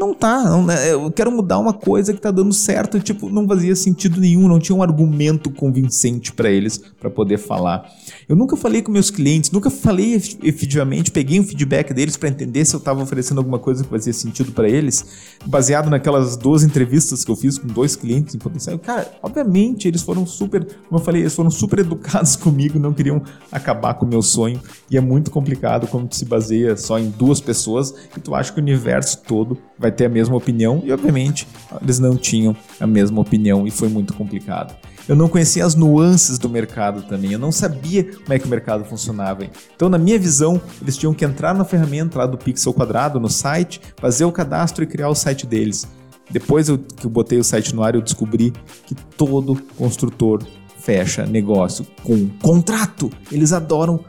Não 0.00 0.14
tá. 0.14 0.42
Não, 0.42 0.64
né, 0.64 0.90
eu 0.90 1.10
quero 1.10 1.30
mudar 1.30 1.58
uma 1.58 1.74
coisa 1.74 2.14
que 2.14 2.20
tá 2.20 2.30
dando 2.30 2.54
certo. 2.54 2.98
Tipo, 2.98 3.28
não 3.28 3.46
fazia 3.46 3.76
sentido 3.76 4.18
nenhum, 4.18 4.48
não 4.48 4.58
tinha 4.58 4.74
um 4.74 4.82
argumento 4.82 5.50
convincente 5.50 6.32
para 6.32 6.50
eles 6.50 6.78
para 6.98 7.10
poder 7.10 7.36
falar. 7.36 7.86
Eu 8.26 8.34
nunca 8.34 8.56
falei 8.56 8.80
com 8.80 8.90
meus 8.90 9.10
clientes, 9.10 9.50
nunca 9.50 9.68
falei 9.68 10.14
efetivamente, 10.14 11.10
peguei 11.10 11.38
um 11.38 11.44
feedback 11.44 11.92
deles 11.92 12.16
para 12.16 12.30
entender 12.30 12.64
se 12.64 12.74
eu 12.74 12.78
estava 12.78 13.02
oferecendo 13.02 13.38
alguma 13.38 13.58
coisa 13.58 13.84
que 13.84 13.90
fazia 13.90 14.12
sentido 14.12 14.52
para 14.52 14.68
eles, 14.68 15.36
baseado 15.44 15.90
naquelas 15.90 16.36
duas 16.36 16.62
entrevistas 16.62 17.24
que 17.24 17.30
eu 17.30 17.36
fiz 17.36 17.58
com 17.58 17.66
dois 17.66 17.94
clientes 17.94 18.34
em 18.34 18.38
potencial. 18.38 18.78
Cara, 18.78 19.12
obviamente 19.22 19.86
eles 19.86 20.00
foram 20.00 20.24
super, 20.24 20.64
como 20.64 21.00
eu 21.00 21.04
falei, 21.04 21.22
eles 21.22 21.34
foram 21.34 21.50
super 21.50 21.80
educados 21.80 22.36
comigo, 22.36 22.78
não 22.78 22.94
queriam 22.94 23.22
acabar 23.52 23.94
com 23.94 24.06
o 24.06 24.08
meu 24.08 24.22
sonho. 24.22 24.60
E 24.90 24.96
é 24.96 25.00
muito 25.00 25.30
complicado 25.30 25.86
quando 25.86 26.14
se 26.14 26.24
baseia 26.24 26.76
só 26.76 26.98
em 26.98 27.10
duas 27.10 27.40
pessoas 27.40 27.94
e 28.16 28.20
tu 28.20 28.34
acha 28.34 28.52
que 28.52 28.58
o 28.58 28.62
universo 28.62 29.20
todo 29.26 29.58
vai 29.78 29.89
vai 29.90 29.92
ter 29.92 30.06
a 30.06 30.08
mesma 30.08 30.36
opinião 30.36 30.82
e, 30.84 30.92
obviamente, 30.92 31.46
eles 31.82 31.98
não 31.98 32.16
tinham 32.16 32.56
a 32.78 32.86
mesma 32.86 33.20
opinião 33.20 33.66
e 33.66 33.70
foi 33.70 33.88
muito 33.88 34.14
complicado. 34.14 34.74
Eu 35.08 35.16
não 35.16 35.28
conhecia 35.28 35.64
as 35.64 35.74
nuances 35.74 36.38
do 36.38 36.48
mercado 36.48 37.02
também, 37.02 37.32
eu 37.32 37.38
não 37.38 37.50
sabia 37.50 38.04
como 38.04 38.32
é 38.32 38.38
que 38.38 38.46
o 38.46 38.48
mercado 38.48 38.84
funcionava. 38.84 39.44
Então, 39.74 39.88
na 39.88 39.98
minha 39.98 40.18
visão, 40.18 40.60
eles 40.80 40.96
tinham 40.96 41.12
que 41.12 41.24
entrar 41.24 41.52
na 41.52 41.64
ferramenta 41.64 42.18
lá 42.18 42.26
do 42.26 42.38
Pixel 42.38 42.72
Quadrado, 42.72 43.18
no 43.18 43.28
site, 43.28 43.80
fazer 43.96 44.24
o 44.24 44.32
cadastro 44.32 44.84
e 44.84 44.86
criar 44.86 45.08
o 45.08 45.14
site 45.14 45.46
deles. 45.46 45.88
Depois 46.30 46.68
eu, 46.68 46.78
que 46.78 47.06
eu 47.06 47.10
botei 47.10 47.38
o 47.38 47.44
site 47.44 47.74
no 47.74 47.82
ar, 47.82 47.96
eu 47.96 48.00
descobri 48.00 48.52
que 48.86 48.94
todo 48.94 49.60
construtor 49.76 50.44
fecha 50.90 51.24
negócio 51.24 51.86
com 52.02 52.28
contrato. 52.42 53.12
Eles 53.30 53.52
adoram, 53.52 54.04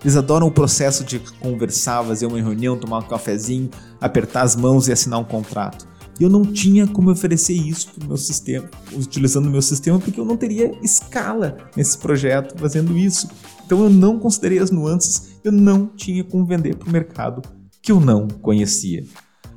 eles 0.00 0.16
adoram 0.16 0.46
o 0.46 0.52
processo 0.52 1.02
de 1.02 1.18
conversar, 1.40 2.04
fazer 2.04 2.26
uma 2.26 2.40
reunião, 2.40 2.78
tomar 2.78 2.98
um 2.98 3.08
cafezinho, 3.08 3.68
apertar 4.00 4.42
as 4.42 4.54
mãos 4.54 4.86
e 4.86 4.92
assinar 4.92 5.18
um 5.18 5.24
contrato. 5.24 5.84
E 6.20 6.22
eu 6.22 6.30
não 6.30 6.44
tinha 6.44 6.86
como 6.86 7.10
oferecer 7.10 7.54
isso 7.54 7.88
para 7.90 8.04
o 8.04 8.06
meu 8.06 8.16
sistema, 8.16 8.70
utilizando 8.92 9.46
o 9.46 9.50
meu 9.50 9.62
sistema, 9.62 9.98
porque 9.98 10.20
eu 10.20 10.24
não 10.24 10.36
teria 10.36 10.70
escala 10.80 11.56
nesse 11.76 11.98
projeto 11.98 12.56
fazendo 12.56 12.96
isso. 12.96 13.28
Então 13.66 13.82
eu 13.82 13.90
não 13.90 14.16
considerei 14.20 14.60
as 14.60 14.70
nuances, 14.70 15.40
eu 15.42 15.50
não 15.50 15.88
tinha 15.88 16.22
como 16.22 16.46
vender 16.46 16.76
para 16.76 16.88
o 16.88 16.92
mercado 16.92 17.42
que 17.82 17.90
eu 17.90 17.98
não 17.98 18.28
conhecia. 18.28 19.04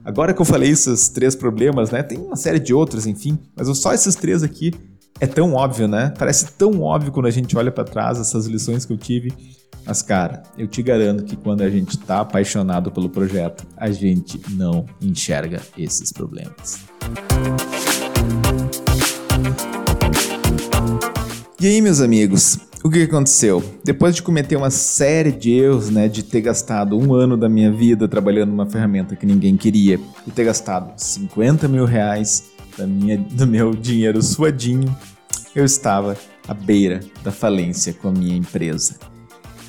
Agora 0.03 0.33
que 0.33 0.41
eu 0.41 0.45
falei 0.45 0.71
esses 0.71 1.09
três 1.09 1.35
problemas, 1.35 1.91
né? 1.91 2.01
Tem 2.01 2.17
uma 2.17 2.35
série 2.35 2.59
de 2.59 2.73
outros, 2.73 3.05
enfim, 3.05 3.37
mas 3.55 3.67
só 3.77 3.93
esses 3.93 4.15
três 4.15 4.41
aqui 4.41 4.71
é 5.19 5.25
tão 5.25 5.53
óbvio, 5.53 5.87
né? 5.87 6.13
Parece 6.17 6.51
tão 6.53 6.81
óbvio 6.81 7.11
quando 7.11 7.27
a 7.27 7.31
gente 7.31 7.55
olha 7.57 7.71
para 7.71 7.85
trás 7.85 8.19
essas 8.19 8.47
lições 8.47 8.83
que 8.85 8.91
eu 8.91 8.97
tive. 8.97 9.31
Mas, 9.85 10.01
cara, 10.01 10.43
eu 10.57 10.67
te 10.67 10.81
garanto 10.81 11.23
que 11.23 11.35
quando 11.35 11.61
a 11.61 11.69
gente 11.69 11.97
tá 11.97 12.19
apaixonado 12.19 12.91
pelo 12.91 13.09
projeto, 13.09 13.65
a 13.77 13.89
gente 13.91 14.41
não 14.49 14.85
enxerga 15.01 15.61
esses 15.77 16.11
problemas. 16.11 16.79
E 21.61 21.67
aí, 21.67 21.81
meus 21.81 22.01
amigos, 22.01 22.59
o 22.83 22.89
que 22.89 23.03
aconteceu? 23.03 23.63
Depois 23.83 24.15
de 24.15 24.21
cometer 24.21 24.57
uma 24.57 24.69
série 24.69 25.31
de 25.31 25.51
erros, 25.51 25.89
né, 25.89 26.09
de 26.09 26.23
ter 26.23 26.41
gastado 26.41 26.97
um 26.97 27.13
ano 27.13 27.37
da 27.37 27.47
minha 27.47 27.71
vida 27.71 28.07
trabalhando 28.07 28.49
numa 28.49 28.65
ferramenta 28.65 29.15
que 29.15 29.25
ninguém 29.25 29.55
queria, 29.55 29.99
e 30.27 30.31
ter 30.31 30.43
gastado 30.43 30.91
50 30.97 31.67
mil 31.67 31.85
reais 31.85 32.54
da 32.77 32.85
minha, 32.85 33.17
do 33.17 33.47
meu 33.47 33.73
dinheiro 33.73 34.21
suadinho, 34.21 34.95
eu 35.55 35.63
estava 35.63 36.17
à 36.47 36.53
beira 36.53 36.99
da 37.23 37.31
falência 37.31 37.93
com 37.93 38.09
a 38.09 38.11
minha 38.11 38.35
empresa. 38.35 38.95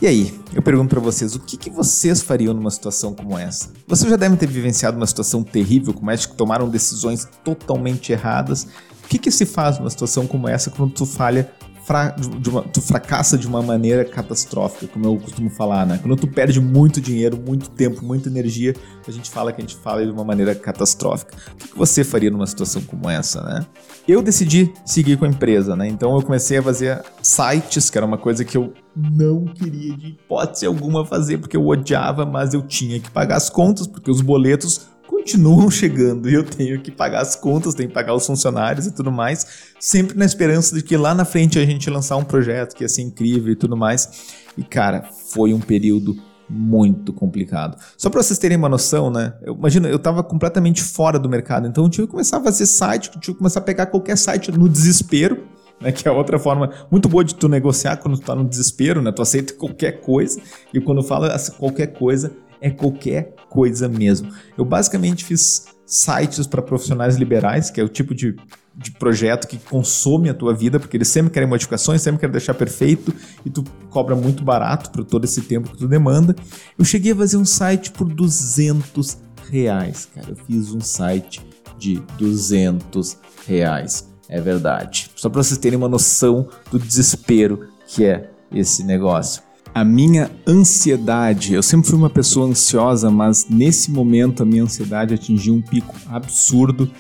E 0.00 0.06
aí, 0.06 0.38
eu 0.54 0.60
pergunto 0.60 0.90
para 0.90 1.00
vocês, 1.00 1.34
o 1.34 1.40
que, 1.40 1.56
que, 1.56 1.70
vocês 1.70 2.20
fariam 2.20 2.52
numa 2.52 2.70
situação 2.70 3.14
como 3.14 3.38
essa? 3.38 3.72
Vocês 3.86 4.10
já 4.10 4.16
devem 4.16 4.36
ter 4.36 4.46
vivenciado 4.46 4.96
uma 4.96 5.06
situação 5.06 5.42
terrível 5.42 5.94
como 5.94 6.10
essa, 6.10 6.28
que 6.28 6.34
tomaram 6.34 6.68
decisões 6.68 7.26
totalmente 7.42 8.12
erradas. 8.12 8.64
O 9.02 9.08
que, 9.08 9.18
que 9.18 9.30
se 9.30 9.46
faz 9.46 9.78
numa 9.78 9.88
situação 9.88 10.26
como 10.26 10.48
essa 10.48 10.70
quando 10.70 10.92
tu 10.92 11.06
falha 11.06 11.50
fra 11.87 12.11
de 12.11 12.51
uma, 12.51 12.62
tu 12.62 12.83
fracassa 12.83 13.38
de 13.38 13.46
uma 13.46 13.62
maneira 13.62 14.05
catastrófica, 14.05 14.88
como 14.88 15.07
eu 15.07 15.16
costumo 15.16 15.49
falar, 15.49 15.87
né? 15.87 15.99
Quando 16.03 16.16
tu 16.16 16.27
perde 16.27 16.61
muito 16.61 17.01
dinheiro, 17.01 17.38
muito 17.38 17.70
tempo, 17.70 18.05
muita 18.05 18.29
energia, 18.29 18.75
a 19.07 19.11
gente 19.12 19.31
fala 19.31 19.53
que 19.53 19.61
a 19.61 19.64
gente 19.64 19.77
fala 19.77 20.05
de 20.05 20.11
uma 20.11 20.25
maneira 20.25 20.53
catastrófica. 20.53 21.37
O 21.53 21.57
que, 21.57 21.68
que 21.68 21.79
você 21.79 22.03
faria 22.03 22.29
numa 22.29 22.46
situação 22.46 22.83
como 22.83 23.09
essa, 23.09 23.40
né? 23.42 23.64
Eu 24.07 24.20
decidi 24.20 24.72
seguir 24.85 25.16
com 25.16 25.27
a 25.27 25.29
empresa, 25.29 25.77
né? 25.77 25.87
Então 25.87 26.12
eu 26.16 26.22
comecei 26.22 26.59
a 26.59 26.62
fazer 26.62 27.05
sites, 27.22 27.88
que 27.88 27.96
era 27.96 28.07
uma 28.07 28.18
coisa 28.18 28.44
que 28.44 28.57
eu 28.57 28.72
não 28.96 29.44
queria 29.44 29.96
de 29.96 30.09
hipótese 30.09 30.66
alguma 30.66 31.05
fazer, 31.05 31.38
porque 31.38 31.57
eu 31.57 31.64
odiava, 31.64 32.27
mas 32.27 32.53
eu 32.53 32.62
tinha 32.62 32.99
que 32.99 33.11
pagar 33.11 33.37
as 33.37 33.49
contas, 33.49 33.87
porque 33.87 34.11
os 34.11 34.20
boletos 34.20 34.88
continuam 35.26 35.68
chegando 35.70 36.30
e 36.30 36.34
eu 36.34 36.44
tenho 36.44 36.80
que 36.80 36.92
pagar 36.92 37.20
as 37.20 37.34
contas, 37.34 37.74
tenho 37.74 37.88
que 37.88 37.94
pagar 37.94 38.14
os 38.14 38.24
funcionários 38.24 38.86
e 38.86 38.92
tudo 38.92 39.10
mais, 39.10 39.74
sempre 39.80 40.16
na 40.16 40.24
esperança 40.24 40.74
de 40.74 40.82
que 40.82 40.96
lá 40.96 41.14
na 41.14 41.24
frente 41.24 41.58
a 41.58 41.66
gente 41.66 41.90
lançar 41.90 42.16
um 42.16 42.24
projeto 42.24 42.74
que 42.76 42.84
ia 42.84 42.88
ser 42.88 43.02
incrível 43.02 43.52
e 43.52 43.56
tudo 43.56 43.76
mais. 43.76 44.08
E 44.56 44.62
cara, 44.62 45.02
foi 45.32 45.52
um 45.52 45.60
período 45.60 46.16
muito 46.48 47.12
complicado. 47.12 47.76
Só 47.98 48.08
para 48.08 48.22
vocês 48.22 48.38
terem 48.38 48.56
uma 48.56 48.68
noção, 48.68 49.10
né? 49.10 49.34
Eu 49.42 49.54
imagino, 49.54 49.88
eu 49.88 49.96
estava 49.96 50.22
completamente 50.22 50.80
fora 50.80 51.18
do 51.18 51.28
mercado, 51.28 51.66
então 51.66 51.84
eu 51.84 51.90
tive 51.90 52.06
que 52.06 52.12
começar 52.12 52.36
a 52.36 52.42
fazer 52.42 52.66
site, 52.66 53.10
tive 53.10 53.32
que 53.32 53.34
começar 53.34 53.58
a 53.58 53.64
pegar 53.64 53.86
qualquer 53.86 54.16
site 54.16 54.52
no 54.52 54.68
desespero, 54.68 55.42
né, 55.80 55.90
que 55.90 56.06
é 56.06 56.10
outra 56.10 56.38
forma 56.38 56.70
muito 56.88 57.08
boa 57.08 57.24
de 57.24 57.34
tu 57.34 57.48
negociar 57.48 57.96
quando 57.96 58.16
tu 58.16 58.24
tá 58.24 58.34
no 58.34 58.48
desespero, 58.48 59.02
né? 59.02 59.10
Tu 59.10 59.20
aceita 59.20 59.54
qualquer 59.54 60.00
coisa 60.00 60.40
e 60.72 60.80
quando 60.80 61.02
fala 61.02 61.36
qualquer 61.58 61.88
coisa 61.88 62.32
é 62.66 62.70
qualquer 62.70 63.35
coisa 63.48 63.88
mesmo. 63.88 64.33
Eu 64.59 64.64
basicamente 64.64 65.24
fiz 65.24 65.66
sites 65.87 66.46
para 66.46 66.61
profissionais 66.61 67.16
liberais, 67.16 67.70
que 67.70 67.81
é 67.81 67.85
o 67.85 67.88
tipo 67.88 68.12
de, 68.12 68.35
de 68.74 68.90
projeto 68.90 69.46
que 69.46 69.57
consome 69.57 70.29
a 70.29 70.35
tua 70.35 70.52
vida, 70.52 70.81
porque 70.81 70.96
eles 70.96 71.09
sempre 71.09 71.33
querem 71.33 71.48
modificações, 71.48 72.02
sempre 72.02 72.20
querem 72.20 72.33
deixar 72.33 72.55
perfeito 72.55 73.14
e 73.44 73.50
tu 73.50 73.62
cobra 73.88 74.16
muito 74.16 74.42
barato 74.42 74.90
por 74.90 75.05
todo 75.05 75.24
esse 75.24 75.42
tempo 75.42 75.70
que 75.70 75.79
tu 75.79 75.87
demanda. 75.87 76.35
Eu 76.76 76.85
cheguei 76.85 77.12
a 77.12 77.16
fazer 77.16 77.37
um 77.37 77.44
site 77.44 77.92
por 77.92 78.09
200 78.09 79.18
reais, 79.50 80.09
cara. 80.12 80.31
Eu 80.31 80.37
fiz 80.37 80.74
um 80.74 80.81
site 80.81 81.40
de 81.79 82.02
200 82.18 83.16
reais. 83.46 84.09
É 84.29 84.40
verdade. 84.40 85.09
Só 85.14 85.29
para 85.29 85.40
vocês 85.40 85.57
terem 85.57 85.79
uma 85.79 85.88
noção 85.88 86.48
do 86.68 86.81
desespero 86.81 87.68
que 87.87 88.05
é 88.05 88.29
esse 88.50 88.83
negócio 88.83 89.45
a 89.76 89.84
minha 89.84 90.30
ansiedade. 90.46 91.52
Eu 91.52 91.62
sempre 91.62 91.90
fui 91.90 91.98
uma 91.98 92.08
pessoa 92.08 92.48
ansiosa, 92.48 93.10
mas 93.10 93.46
nesse 93.46 93.90
momento 93.90 94.42
a 94.42 94.46
minha 94.46 94.62
ansiedade 94.62 95.12
atingiu 95.12 95.52
um 95.52 95.60
pico 95.60 95.94
absurdo. 96.08 96.90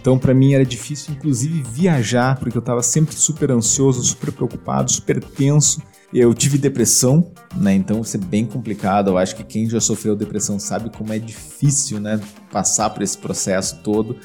Então, 0.00 0.18
para 0.18 0.32
mim 0.32 0.54
era 0.54 0.64
difícil, 0.64 1.12
inclusive, 1.12 1.62
viajar, 1.62 2.38
porque 2.38 2.56
eu 2.56 2.60
estava 2.60 2.82
sempre 2.82 3.14
super 3.14 3.50
ansioso, 3.50 4.02
super 4.02 4.32
preocupado, 4.32 4.90
super 4.90 5.22
tenso. 5.22 5.82
Eu 6.10 6.32
tive 6.32 6.56
depressão, 6.56 7.30
né? 7.54 7.74
Então, 7.74 8.00
isso 8.00 8.16
é 8.16 8.20
bem 8.20 8.46
complicado. 8.46 9.08
Eu 9.10 9.18
acho 9.18 9.36
que 9.36 9.44
quem 9.44 9.68
já 9.68 9.78
sofreu 9.78 10.16
depressão 10.16 10.58
sabe 10.58 10.88
como 10.88 11.12
é 11.12 11.18
difícil, 11.18 12.00
né? 12.00 12.18
Passar 12.50 12.88
por 12.88 13.02
esse 13.02 13.18
processo 13.18 13.82
todo. 13.82 14.16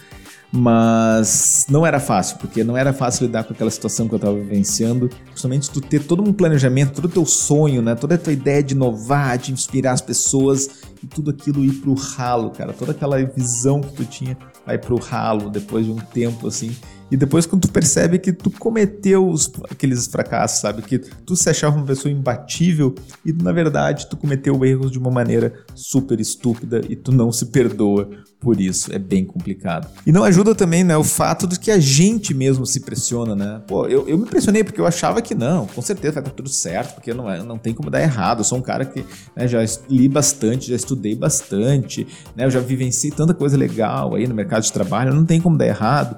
Mas 0.51 1.65
não 1.69 1.85
era 1.85 1.99
fácil, 1.99 2.37
porque 2.37 2.63
não 2.63 2.77
era 2.77 2.93
fácil 2.93 3.25
lidar 3.25 3.43
com 3.43 3.53
aquela 3.53 3.69
situação 3.69 4.07
que 4.07 4.13
eu 4.13 4.17
estava 4.17 4.35
vivenciando. 4.35 5.09
Principalmente 5.25 5.69
tu 5.69 5.81
ter 5.81 6.03
todo 6.03 6.23
um 6.23 6.31
planejamento, 6.31 6.93
todo 6.93 7.05
o 7.05 7.09
teu 7.09 7.25
sonho, 7.25 7.81
né? 7.81 7.95
Toda 7.95 8.15
a 8.15 8.17
tua 8.17 8.31
ideia 8.31 8.63
de 8.63 8.73
inovar, 8.73 9.37
de 9.37 9.51
inspirar 9.51 9.91
as 9.91 10.01
pessoas 10.01 10.69
e 11.03 11.07
tudo 11.07 11.31
aquilo 11.31 11.65
ir 11.65 11.73
pro 11.73 11.93
ralo, 11.93 12.51
cara. 12.51 12.71
Toda 12.71 12.91
aquela 12.91 13.21
visão 13.25 13.81
que 13.81 13.93
tu 13.93 14.05
tinha 14.05 14.37
vai 14.65 14.77
pro 14.77 14.97
ralo 14.97 15.49
depois 15.49 15.85
de 15.85 15.91
um 15.91 15.97
tempo 15.97 16.47
assim. 16.47 16.75
E 17.09 17.17
depois 17.17 17.45
quando 17.45 17.63
tu 17.63 17.71
percebe 17.71 18.19
que 18.19 18.33
tu 18.33 18.51
cometeu 18.51 19.27
os, 19.27 19.51
aqueles 19.69 20.07
fracassos, 20.07 20.59
sabe? 20.59 20.81
Que 20.81 20.99
tu 20.99 21.35
se 21.35 21.49
achava 21.49 21.77
uma 21.77 21.85
pessoa 21.85 22.11
imbatível 22.11 22.93
e 23.25 23.31
na 23.31 23.51
verdade 23.51 24.07
tu 24.09 24.17
cometeu 24.17 24.63
erros 24.65 24.91
de 24.91 24.99
uma 24.99 25.09
maneira 25.09 25.53
super 25.73 26.19
estúpida 26.19 26.81
e 26.89 26.95
tu 26.95 27.11
não 27.11 27.31
se 27.31 27.45
perdoa 27.47 28.09
por 28.39 28.59
isso. 28.59 28.93
É 28.93 28.99
bem 28.99 29.25
complicado. 29.25 29.87
E 30.05 30.11
não 30.11 30.23
ajuda 30.23 30.53
também, 30.53 30.83
né, 30.83 30.97
o 30.97 31.03
fato 31.03 31.47
de 31.47 31.59
que 31.59 31.71
a 31.71 31.79
gente 31.79 32.33
mesmo 32.33 32.65
se 32.65 32.81
pressiona, 32.81 33.35
né? 33.35 33.61
Pô, 33.67 33.87
eu, 33.87 34.07
eu 34.07 34.17
me 34.17 34.25
pressionei 34.25 34.63
porque 34.63 34.79
eu 34.79 34.85
achava 34.85 35.21
que 35.21 35.33
não, 35.33 35.65
com 35.67 35.81
certeza 35.81 36.15
vai 36.15 36.23
dar 36.23 36.31
tudo 36.31 36.49
certo, 36.49 36.95
porque 36.95 37.13
não, 37.13 37.29
é, 37.29 37.41
não 37.41 37.57
tem 37.57 37.73
como 37.73 37.89
dar 37.89 38.01
errado. 38.01 38.39
Eu 38.39 38.43
sou 38.43 38.57
um 38.57 38.61
cara 38.61 38.85
que 38.85 39.05
né, 39.35 39.47
já 39.47 39.59
li 39.89 40.07
bastante, 40.07 40.69
já 40.69 40.75
estudei 40.75 41.15
bastante, 41.15 42.07
né? 42.35 42.45
Eu 42.45 42.51
já 42.51 42.59
vivenciei 42.59 43.11
tanta 43.11 43.33
coisa 43.33 43.57
legal 43.57 44.15
aí 44.15 44.27
no 44.27 44.35
mercado 44.35 44.63
de 44.63 44.73
trabalho, 44.73 45.13
não 45.13 45.25
tem 45.25 45.39
como 45.39 45.57
dar 45.57 45.67
errado. 45.67 46.17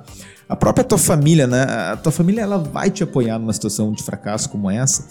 A 0.50 0.56
própria 0.56 0.84
tua 0.84 0.98
família, 0.98 1.48
né? 1.48 1.64
A 1.64 1.96
tua 1.96 2.12
família 2.12 2.42
ela 2.42 2.58
vai 2.58 2.90
te 2.90 3.04
apoiar 3.04 3.40
numa 3.40 3.54
situação 3.54 3.94
de 3.94 4.04
fracasso 4.04 4.50
como 4.50 4.70
essa 4.70 5.08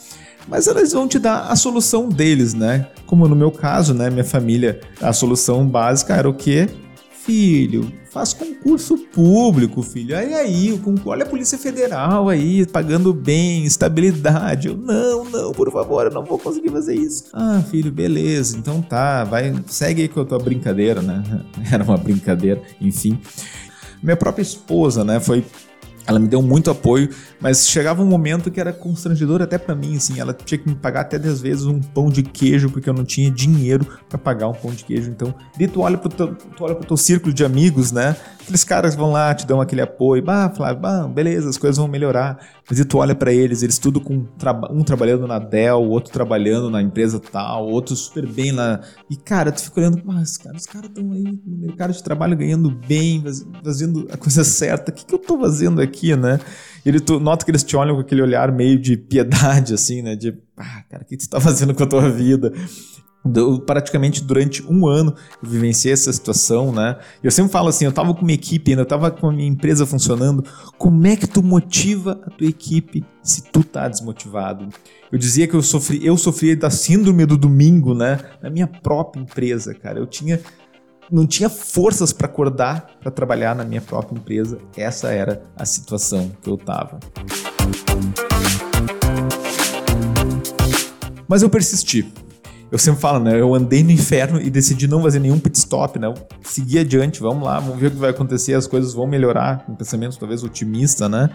mas 0.47 0.67
elas 0.67 0.93
vão 0.93 1.07
te 1.07 1.19
dar 1.19 1.43
a 1.49 1.55
solução 1.55 2.09
deles, 2.09 2.55
né? 2.55 2.87
Como 3.07 3.29
no 3.29 3.37
meu 3.37 3.51
caso, 3.51 3.93
né? 3.93 4.09
Minha 4.09 4.25
família, 4.25 4.81
a 4.99 5.13
solução 5.13 5.69
básica 5.69 6.17
era 6.17 6.27
o 6.27 6.33
quê? 6.33 6.67
filho, 7.29 7.93
faz 8.11 8.33
concurso 8.33 8.97
público, 8.97 9.83
filho. 9.83 10.17
Aí 10.17 10.33
aí, 10.33 10.81
olha 11.05 11.25
a 11.25 11.29
Polícia 11.29 11.59
Federal 11.59 12.27
aí, 12.27 12.65
pagando 12.65 13.13
bem, 13.13 13.67
estabilidade. 13.67 14.69
Eu, 14.69 14.77
não, 14.79 15.27
não, 15.27 15.53
por 15.53 15.71
favor, 15.71 16.07
eu 16.07 16.11
não 16.11 16.25
vou 16.25 16.39
conseguir 16.39 16.71
fazer 16.71 16.95
isso. 16.95 17.25
Ah, 17.35 17.63
filho, 17.71 17.93
beleza, 17.93 18.57
então 18.57 18.81
tá, 18.81 19.25
vai, 19.25 19.55
segue 19.67 20.01
aí 20.01 20.09
com 20.09 20.23
a 20.23 20.25
tua 20.25 20.39
brincadeira, 20.39 21.03
né? 21.03 21.23
Era 21.71 21.85
uma 21.85 21.99
brincadeira, 21.99 22.63
enfim. 22.81 23.21
Minha 24.03 24.17
própria 24.17 24.43
esposa, 24.43 25.05
né, 25.05 25.21
foi 25.21 25.45
ela 26.09 26.19
me 26.19 26.27
deu 26.27 26.41
muito 26.41 26.71
apoio, 26.71 27.11
mas 27.39 27.69
chegava 27.69 28.03
um 28.03 28.07
momento 28.07 28.51
que 28.51 28.59
era 28.59 28.73
constrangedor 28.73 29.43
até 29.43 29.59
para 29.59 29.75
mim, 29.75 29.95
assim, 29.95 30.19
ela 30.19 30.33
tinha 30.33 30.57
que 30.57 30.67
me 30.67 30.75
pagar 30.75 31.03
até 31.03 31.19
10 31.19 31.43
vezes 31.43 31.67
um 31.67 31.81
pão 31.81 32.09
de 32.09 32.23
queijo, 32.23 32.71
porque 32.71 32.89
eu 32.89 32.95
não 32.95 33.05
tinha 33.05 33.31
dinheiro 33.31 33.87
para 34.09 34.17
pagar 34.17 34.49
um 34.49 34.55
pão 34.55 34.71
de 34.71 34.85
queijo. 34.85 35.11
Então, 35.11 35.35
daí 35.59 35.69
tu 35.69 35.83
olha 35.83 35.99
pro 35.99 36.09
teu, 36.09 36.35
tu 36.35 36.65
olha 36.65 36.75
pro 36.75 36.87
teu 36.87 36.97
círculo 36.97 37.31
de 37.31 37.45
amigos, 37.45 37.93
né? 37.93 38.17
Aqueles 38.49 38.65
caras 38.65 38.95
vão 38.95 39.13
lá, 39.13 39.35
te 39.35 39.47
dão 39.47 39.61
aquele 39.61 39.83
apoio, 39.83 40.25
bah, 40.25 40.49
Flávio, 40.49 40.81
bah, 40.81 41.07
beleza, 41.07 41.51
as 41.51 41.59
coisas 41.59 41.77
vão 41.77 41.87
melhorar. 41.87 42.39
Mas 42.67 42.81
e 42.81 42.85
tu 42.87 42.97
olha 42.97 43.15
para 43.15 43.31
eles, 43.31 43.63
eles 43.63 43.79
tudo 43.79 44.01
com 44.01 44.25
um 44.71 44.83
trabalhando 44.83 45.27
na 45.27 45.39
Dell, 45.39 45.83
outro 45.83 46.11
trabalhando 46.11 46.71
na 46.71 46.81
empresa 46.81 47.21
tal, 47.21 47.69
outro 47.69 47.95
super 47.95 48.27
bem 48.27 48.53
lá. 48.53 48.81
E 49.11 49.17
cara, 49.17 49.53
tu 49.53 49.61
fica 49.61 49.81
olhando, 49.81 50.03
cara, 50.03 50.23
os 50.23 50.39
caras 50.65 50.89
estão 50.89 51.13
aí 51.13 51.25
no 51.45 51.59
mercado 51.59 51.93
de 51.93 52.03
trabalho 52.03 52.35
ganhando 52.39 52.71
bem, 52.71 53.23
fazendo 53.63 54.09
a 54.11 54.17
coisa 54.17 54.43
certa. 54.43 54.91
O 54.91 54.95
que, 54.95 55.05
que 55.05 55.15
eu 55.15 55.19
tô 55.19 55.39
fazendo 55.39 55.83
aqui, 55.83 56.17
né? 56.17 56.41
Ele, 56.87 57.01
tu 57.01 57.21
nota 57.21 57.45
que 57.45 57.51
eles 57.51 57.63
te 57.63 57.77
olham 57.77 57.97
com 57.97 58.01
aquele 58.01 58.23
olhar 58.23 58.51
meio 58.51 58.81
de 58.81 58.97
piedade, 58.97 59.75
assim, 59.75 60.01
né? 60.01 60.17
De, 60.17 60.35
ah, 60.57 60.83
cara, 60.89 61.03
o 61.03 61.07
que 61.07 61.19
tu 61.19 61.29
tá 61.29 61.39
fazendo 61.39 61.75
com 61.75 61.83
a 61.83 61.87
tua 61.87 62.09
vida? 62.11 62.51
Praticamente 63.67 64.23
durante 64.23 64.65
um 64.67 64.87
ano 64.87 65.15
eu 65.43 65.49
vivenciei 65.49 65.93
essa 65.93 66.13
situação, 66.13 66.73
né? 66.73 66.97
Eu 67.23 67.31
sempre 67.31 67.53
falo 67.53 67.69
assim, 67.69 67.85
eu 67.85 67.93
tava 67.93 68.15
com 68.15 68.23
uma 68.23 68.33
equipe 68.33 68.71
ainda, 68.71 68.83
eu 68.83 68.87
tava 68.87 69.11
com 69.11 69.29
a 69.29 69.33
minha 69.33 69.49
empresa 69.49 69.85
funcionando. 69.85 70.45
Como 70.79 71.07
é 71.07 71.17
que 71.17 71.27
tu 71.27 71.43
motiva 71.43 72.21
a 72.25 72.31
tua 72.31 72.47
equipe 72.47 73.05
se 73.23 73.43
tu 73.43 73.63
tá 73.63 73.89
desmotivado? 73.89 74.69
Eu 75.11 75.19
dizia 75.19 75.47
que 75.47 75.55
eu 75.55 75.63
sofri, 75.63 76.05
eu 76.05 76.17
sofria 76.17 76.57
da 76.57 76.71
síndrome 76.71 77.27
do 77.27 77.37
domingo, 77.37 77.95
né? 77.95 78.19
Na 78.43 78.51
minha 78.51 78.67
própria 78.67 79.21
empresa, 79.21 79.75
cara. 79.75 79.99
Eu 79.99 80.07
tinha 80.07 80.41
não 81.11 81.27
tinha 81.27 81.49
forças 81.49 82.13
para 82.13 82.27
acordar 82.27 82.99
para 83.01 83.11
trabalhar 83.11 83.57
na 83.57 83.65
minha 83.65 83.81
própria 83.81 84.19
empresa. 84.19 84.59
Essa 84.77 85.11
era 85.11 85.43
a 85.57 85.65
situação 85.65 86.31
que 86.43 86.51
eu 86.51 86.59
tava. 86.59 86.99
Mas 91.27 91.43
eu 91.43 91.51
persisti. 91.51 92.11
Eu 92.71 92.79
sempre 92.79 93.01
falo, 93.01 93.19
né? 93.19 93.41
Eu 93.41 93.55
andei 93.55 93.83
no 93.83 93.91
inferno 93.91 94.41
e 94.41 94.51
decidi 94.51 94.87
não 94.87 95.03
fazer 95.03 95.19
nenhum 95.19 95.39
pit 95.39 95.57
stop, 95.59 95.99
né? 95.99 96.13
Seguir 96.43 96.81
adiante, 96.81 97.21
vamos 97.21 97.43
lá, 97.43 97.59
vamos 97.59 97.79
ver 97.81 97.87
o 97.87 97.91
que 97.93 97.97
vai 97.97 98.11
acontecer, 98.11 98.55
as 98.55 98.67
coisas 98.67 98.93
vão 98.93 99.07
melhorar, 99.07 99.65
um 99.69 99.75
pensamento 99.75 100.19
talvez 100.19 100.43
otimista, 100.43 101.09
né? 101.09 101.31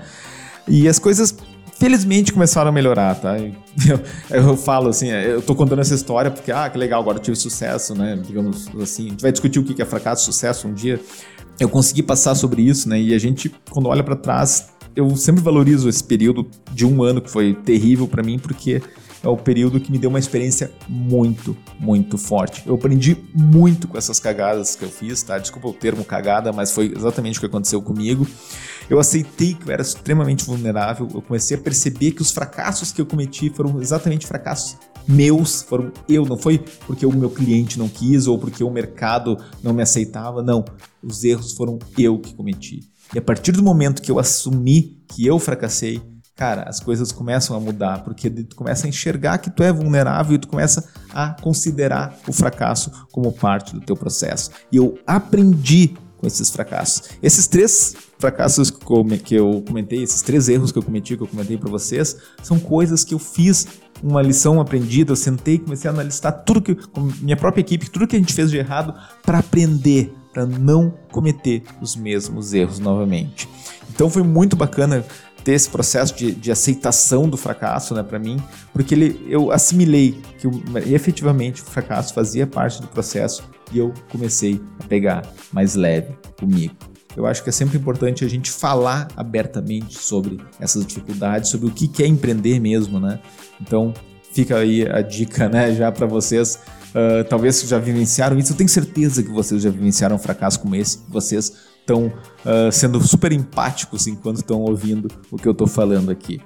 E 0.67 0.87
as 0.87 0.99
coisas 0.99 1.35
felizmente 1.79 2.31
começaram 2.31 2.69
a 2.69 2.71
melhorar, 2.71 3.15
tá? 3.15 3.35
Eu, 3.89 3.99
eu, 4.29 4.55
falo 4.55 4.89
assim, 4.89 5.09
eu 5.09 5.41
tô 5.41 5.55
contando 5.55 5.79
essa 5.79 5.95
história 5.95 6.29
porque, 6.29 6.51
ah, 6.51 6.69
que 6.69 6.77
legal, 6.77 7.01
agora 7.01 7.17
tive 7.17 7.35
sucesso, 7.35 7.95
né? 7.95 8.15
Digamos 8.23 8.69
assim, 8.79 9.07
a 9.07 9.09
gente 9.09 9.21
vai 9.21 9.31
discutir 9.31 9.57
o 9.57 9.63
que 9.63 9.81
é 9.81 9.85
fracasso, 9.85 10.23
sucesso 10.23 10.67
um 10.67 10.73
dia. 10.73 11.01
Eu 11.59 11.67
consegui 11.67 12.03
passar 12.03 12.35
sobre 12.35 12.61
isso, 12.61 12.87
né? 12.87 13.01
E 13.01 13.13
a 13.15 13.17
gente, 13.17 13.51
quando 13.71 13.89
olha 13.89 14.03
para 14.03 14.15
trás, 14.15 14.69
eu 14.95 15.15
sempre 15.15 15.41
valorizo 15.41 15.89
esse 15.89 16.03
período 16.03 16.47
de 16.71 16.85
um 16.85 17.01
ano 17.03 17.19
que 17.19 17.29
foi 17.29 17.55
terrível 17.55 18.07
para 18.07 18.21
mim, 18.21 18.37
porque 18.37 18.81
é 19.23 19.29
o 19.29 19.37
período 19.37 19.79
que 19.79 19.89
me 19.89 19.97
deu 19.97 20.09
uma 20.09 20.19
experiência 20.19 20.69
muito, 20.87 21.55
muito 21.79 22.17
forte. 22.17 22.61
Eu 22.65 22.75
aprendi 22.75 23.17
muito 23.33 23.87
com 23.87 23.97
essas 23.97 24.19
cagadas 24.19 24.75
que 24.75 24.83
eu 24.83 24.89
fiz, 24.89 25.23
tá? 25.23 25.37
Desculpa 25.37 25.69
o 25.69 25.73
termo 25.73 26.03
cagada, 26.03 26.51
mas 26.51 26.71
foi 26.71 26.93
exatamente 26.93 27.37
o 27.37 27.39
que 27.39 27.45
aconteceu 27.45 27.81
comigo. 27.81 28.27
Eu 28.89 28.99
aceitei 28.99 29.53
que 29.53 29.67
eu 29.67 29.71
era 29.71 29.81
extremamente 29.81 30.45
vulnerável, 30.45 31.07
eu 31.13 31.21
comecei 31.21 31.55
a 31.55 31.59
perceber 31.59 32.11
que 32.11 32.21
os 32.21 32.31
fracassos 32.31 32.91
que 32.91 32.99
eu 32.99 33.05
cometi 33.05 33.49
foram 33.49 33.81
exatamente 33.81 34.27
fracassos 34.27 34.77
meus, 35.07 35.61
foram 35.61 35.91
eu, 36.07 36.25
não 36.25 36.37
foi 36.37 36.59
porque 36.85 37.05
o 37.05 37.11
meu 37.11 37.29
cliente 37.29 37.79
não 37.79 37.87
quis 37.87 38.27
ou 38.27 38.37
porque 38.37 38.63
o 38.63 38.69
mercado 38.69 39.37
não 39.61 39.73
me 39.73 39.81
aceitava, 39.81 40.43
não. 40.43 40.65
Os 41.01 41.23
erros 41.23 41.53
foram 41.53 41.79
eu 41.97 42.19
que 42.19 42.33
cometi. 42.33 42.81
E 43.13 43.19
a 43.19 43.21
partir 43.21 43.53
do 43.53 43.63
momento 43.63 44.01
que 44.01 44.11
eu 44.11 44.19
assumi 44.19 45.03
que 45.07 45.25
eu 45.25 45.39
fracassei, 45.39 46.01
cara, 46.35 46.63
as 46.63 46.79
coisas 46.79 47.11
começam 47.11 47.55
a 47.55 47.59
mudar, 47.59 48.03
porque 48.03 48.29
tu 48.29 48.55
começa 48.55 48.87
a 48.87 48.89
enxergar 48.89 49.37
que 49.37 49.49
tu 49.49 49.63
é 49.63 49.71
vulnerável 49.71 50.35
e 50.35 50.39
tu 50.39 50.47
começa 50.47 50.87
a 51.13 51.29
considerar 51.41 52.17
o 52.27 52.33
fracasso 52.33 52.91
como 53.11 53.31
parte 53.31 53.73
do 53.73 53.81
teu 53.81 53.95
processo. 53.95 54.51
E 54.71 54.77
eu 54.77 54.97
aprendi 55.05 55.95
com 56.17 56.27
esses 56.27 56.49
fracassos. 56.49 57.09
Esses 57.21 57.47
três 57.47 57.95
fracassos 58.17 58.71
que 58.71 59.35
eu 59.35 59.61
comentei, 59.67 60.01
esses 60.01 60.21
três 60.21 60.47
erros 60.47 60.71
que 60.71 60.77
eu 60.77 60.83
cometi, 60.83 61.17
que 61.17 61.23
eu 61.23 61.27
comentei 61.27 61.57
para 61.57 61.69
vocês, 61.69 62.15
são 62.41 62.57
coisas 62.57 63.03
que 63.03 63.13
eu 63.13 63.19
fiz 63.19 63.67
uma 64.01 64.21
lição 64.21 64.61
aprendida, 64.61 65.11
eu 65.11 65.15
sentei 65.17 65.55
e 65.55 65.59
comecei 65.59 65.89
a 65.89 65.93
analisar 65.93 66.31
tudo 66.31 66.61
que, 66.61 66.75
com 66.75 67.01
minha 67.21 67.35
própria 67.35 67.61
equipe, 67.61 67.89
tudo 67.89 68.07
que 68.07 68.15
a 68.15 68.19
gente 68.19 68.33
fez 68.33 68.49
de 68.49 68.57
errado 68.57 68.93
para 69.21 69.39
aprender, 69.39 70.13
para 70.33 70.45
não 70.45 70.93
cometer 71.11 71.63
os 71.81 71.95
mesmos 71.95 72.53
erros 72.53 72.79
novamente. 72.79 73.47
Então 73.93 74.09
foi 74.09 74.23
muito 74.23 74.55
bacana 74.55 75.05
ter 75.43 75.53
esse 75.53 75.69
processo 75.69 76.15
de, 76.15 76.31
de 76.31 76.51
aceitação 76.51 77.27
do 77.27 77.37
fracasso, 77.37 77.93
né, 77.93 78.01
para 78.01 78.17
mim, 78.17 78.41
porque 78.71 78.95
ele, 78.95 79.25
eu 79.27 79.51
assimilei 79.51 80.21
que 80.39 80.47
efetivamente 80.91 81.61
o 81.61 81.65
fracasso 81.65 82.13
fazia 82.13 82.47
parte 82.47 82.81
do 82.81 82.87
processo 82.87 83.43
e 83.71 83.77
eu 83.77 83.93
comecei 84.09 84.61
a 84.79 84.83
pegar 84.85 85.23
mais 85.51 85.75
leve 85.75 86.15
comigo. 86.39 86.75
Eu 87.15 87.25
acho 87.25 87.43
que 87.43 87.49
é 87.49 87.51
sempre 87.51 87.77
importante 87.77 88.25
a 88.25 88.27
gente 88.27 88.49
falar 88.49 89.07
abertamente 89.15 89.97
sobre 89.99 90.39
essas 90.59 90.85
dificuldades, 90.85 91.49
sobre 91.49 91.67
o 91.67 91.71
que 91.71 92.01
é 92.01 92.07
empreender 92.07 92.59
mesmo, 92.59 92.99
né? 92.99 93.19
Então, 93.61 93.93
fica 94.33 94.57
aí 94.57 94.87
a 94.89 95.01
dica, 95.01 95.47
né, 95.47 95.73
já 95.73 95.91
para 95.91 96.07
vocês. 96.07 96.59
Uh, 96.89 97.23
talvez 97.27 97.61
já 97.61 97.77
vivenciaram 97.77 98.37
isso. 98.37 98.53
Eu 98.53 98.57
tenho 98.57 98.69
certeza 98.69 99.21
que 99.21 99.29
vocês 99.29 99.61
já 99.61 99.69
vivenciaram 99.69 100.15
um 100.15 100.19
fracasso 100.19 100.59
como 100.59 100.75
esse. 100.75 100.99
Vocês 101.07 101.53
estão 101.83 102.07
uh, 102.07 102.71
sendo 102.71 103.05
super 103.05 103.31
empáticos 103.31 104.07
enquanto 104.07 104.37
estão 104.37 104.61
ouvindo 104.61 105.09
o 105.29 105.37
que 105.37 105.47
eu 105.47 105.51
estou 105.51 105.67
falando 105.67 106.09
aqui. 106.09 106.41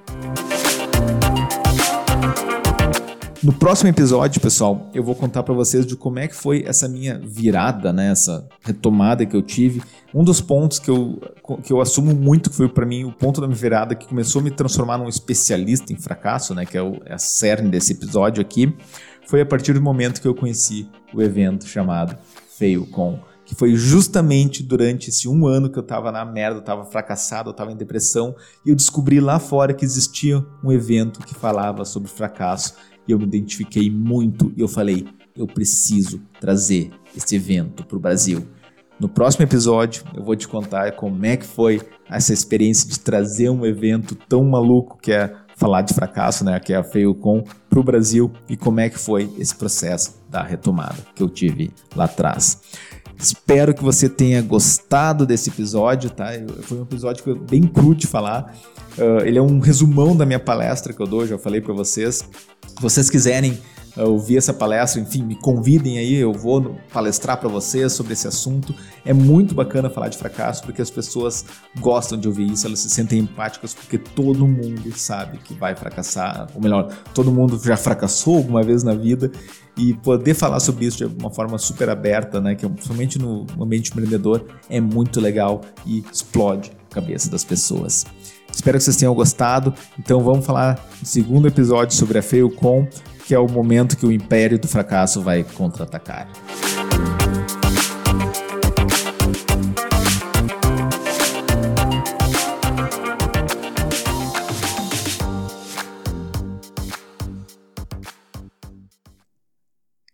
No 3.40 3.52
próximo 3.52 3.88
episódio, 3.88 4.40
pessoal, 4.40 4.90
eu 4.92 5.02
vou 5.04 5.14
contar 5.14 5.44
para 5.44 5.54
vocês 5.54 5.86
de 5.86 5.94
como 5.94 6.18
é 6.18 6.26
que 6.26 6.34
foi 6.34 6.64
essa 6.66 6.88
minha 6.88 7.20
virada, 7.20 7.92
né, 7.92 8.10
essa 8.10 8.48
retomada 8.62 9.24
que 9.24 9.36
eu 9.36 9.40
tive. 9.40 9.80
Um 10.12 10.24
dos 10.24 10.40
pontos 10.40 10.80
que 10.80 10.90
eu, 10.90 11.20
que 11.62 11.72
eu 11.72 11.80
assumo 11.80 12.12
muito 12.16 12.50
que 12.50 12.56
foi 12.56 12.68
para 12.68 12.84
mim 12.84 13.04
o 13.04 13.12
ponto 13.12 13.40
da 13.40 13.46
minha 13.46 13.56
virada 13.56 13.94
que 13.94 14.08
começou 14.08 14.40
a 14.40 14.42
me 14.42 14.50
transformar 14.50 14.98
num 14.98 15.08
especialista 15.08 15.92
em 15.92 15.96
fracasso, 15.96 16.52
né, 16.52 16.66
que 16.66 16.76
é, 16.76 16.82
o, 16.82 17.00
é 17.06 17.14
a 17.14 17.18
cerne 17.18 17.70
desse 17.70 17.92
episódio 17.92 18.40
aqui, 18.40 18.74
foi 19.24 19.40
a 19.40 19.46
partir 19.46 19.72
do 19.72 19.80
momento 19.80 20.20
que 20.20 20.26
eu 20.26 20.34
conheci 20.34 20.88
o 21.14 21.22
evento 21.22 21.64
chamado 21.64 22.18
FailCon 22.58 23.20
que 23.48 23.54
foi 23.54 23.74
justamente 23.74 24.62
durante 24.62 25.08
esse 25.08 25.26
um 25.26 25.46
ano 25.46 25.70
que 25.70 25.78
eu 25.78 25.82
tava 25.82 26.12
na 26.12 26.22
merda, 26.22 26.58
eu 26.58 26.62
tava 26.62 26.84
fracassado, 26.84 27.48
eu 27.48 27.54
tava 27.54 27.72
em 27.72 27.76
depressão, 27.76 28.36
e 28.64 28.68
eu 28.68 28.76
descobri 28.76 29.20
lá 29.20 29.38
fora 29.38 29.72
que 29.72 29.86
existia 29.86 30.44
um 30.62 30.70
evento 30.70 31.20
que 31.20 31.34
falava 31.34 31.86
sobre 31.86 32.10
fracasso, 32.10 32.74
e 33.08 33.12
eu 33.12 33.18
me 33.18 33.24
identifiquei 33.24 33.90
muito, 33.90 34.52
e 34.54 34.60
eu 34.60 34.68
falei, 34.68 35.08
eu 35.34 35.46
preciso 35.46 36.20
trazer 36.38 36.90
esse 37.16 37.36
evento 37.36 37.86
para 37.86 37.96
o 37.96 38.00
Brasil. 38.00 38.46
No 39.00 39.08
próximo 39.08 39.44
episódio, 39.44 40.04
eu 40.14 40.22
vou 40.22 40.36
te 40.36 40.46
contar 40.46 40.92
como 40.92 41.24
é 41.24 41.34
que 41.34 41.46
foi 41.46 41.80
essa 42.10 42.34
experiência 42.34 42.86
de 42.86 43.00
trazer 43.00 43.48
um 43.48 43.64
evento 43.64 44.14
tão 44.14 44.44
maluco 44.44 44.98
que 45.00 45.10
é 45.10 45.34
falar 45.56 45.82
de 45.82 45.94
fracasso, 45.94 46.44
né, 46.44 46.60
que 46.60 46.72
é 46.72 46.76
a 46.76 46.84
FailCon, 46.84 47.44
para 47.68 47.80
o 47.80 47.82
Brasil 47.82 48.30
e 48.48 48.56
como 48.56 48.80
é 48.80 48.90
que 48.90 48.98
foi 48.98 49.32
esse 49.38 49.54
processo 49.54 50.20
da 50.28 50.42
retomada 50.42 50.98
que 51.14 51.22
eu 51.22 51.28
tive 51.28 51.72
lá 51.96 52.04
atrás. 52.04 52.60
Espero 53.18 53.74
que 53.74 53.82
você 53.82 54.08
tenha 54.08 54.40
gostado 54.40 55.26
desse 55.26 55.50
episódio, 55.50 56.08
tá? 56.08 56.28
Foi 56.62 56.78
um 56.78 56.82
episódio 56.82 57.24
que 57.24 57.30
eu, 57.30 57.36
bem 57.36 57.62
cru 57.62 57.94
de 57.94 58.06
falar. 58.06 58.54
Uh, 58.96 59.26
ele 59.26 59.38
é 59.38 59.42
um 59.42 59.58
resumão 59.58 60.16
da 60.16 60.24
minha 60.24 60.38
palestra 60.38 60.92
que 60.92 61.02
eu 61.02 61.06
dou, 61.06 61.26
já 61.26 61.36
falei 61.36 61.60
para 61.60 61.74
vocês. 61.74 62.16
Se 62.16 62.80
vocês 62.80 63.10
quiserem 63.10 63.58
ouvir 64.04 64.36
essa 64.36 64.52
palestra, 64.52 65.00
enfim, 65.00 65.22
me 65.22 65.34
convidem 65.34 65.98
aí, 65.98 66.14
eu 66.14 66.32
vou 66.32 66.76
palestrar 66.92 67.38
para 67.38 67.48
vocês 67.48 67.92
sobre 67.92 68.12
esse 68.12 68.28
assunto. 68.28 68.74
É 69.04 69.12
muito 69.12 69.54
bacana 69.54 69.90
falar 69.90 70.08
de 70.08 70.16
fracasso 70.16 70.62
porque 70.62 70.80
as 70.80 70.90
pessoas 70.90 71.44
gostam 71.80 72.18
de 72.18 72.28
ouvir 72.28 72.50
isso, 72.50 72.66
elas 72.66 72.80
se 72.80 72.90
sentem 72.90 73.18
empáticas 73.20 73.74
porque 73.74 73.98
todo 73.98 74.46
mundo 74.46 74.92
sabe 74.96 75.38
que 75.38 75.54
vai 75.54 75.74
fracassar, 75.74 76.48
ou 76.54 76.60
melhor, 76.60 76.88
todo 77.14 77.32
mundo 77.32 77.60
já 77.62 77.76
fracassou 77.76 78.36
alguma 78.36 78.62
vez 78.62 78.82
na 78.82 78.94
vida 78.94 79.30
e 79.76 79.94
poder 79.94 80.34
falar 80.34 80.60
sobre 80.60 80.86
isso 80.86 80.98
de 80.98 81.04
uma 81.04 81.30
forma 81.30 81.56
super 81.56 81.88
aberta, 81.88 82.40
né, 82.40 82.54
que 82.54 82.66
é, 82.66 82.70
somente 82.80 83.18
no 83.18 83.46
ambiente 83.60 83.90
empreendedor 83.90 84.44
é 84.68 84.80
muito 84.80 85.20
legal 85.20 85.60
e 85.86 86.04
explode 86.12 86.72
a 86.90 86.94
cabeça 86.94 87.30
das 87.30 87.44
pessoas. 87.44 88.04
Espero 88.52 88.76
que 88.76 88.84
vocês 88.84 88.96
tenham 88.96 89.14
gostado. 89.14 89.72
Então 89.98 90.20
vamos 90.20 90.44
falar 90.44 90.84
no 91.00 91.06
segundo 91.06 91.46
episódio 91.46 91.94
sobre 91.94 92.18
a 92.18 92.22
FailCon 92.22 92.88
que 93.28 93.34
é 93.34 93.38
o 93.38 93.46
momento 93.46 93.94
que 93.94 94.06
o 94.06 94.10
império 94.10 94.58
do 94.58 94.66
fracasso 94.66 95.20
vai 95.20 95.44
contra-atacar. 95.44 96.26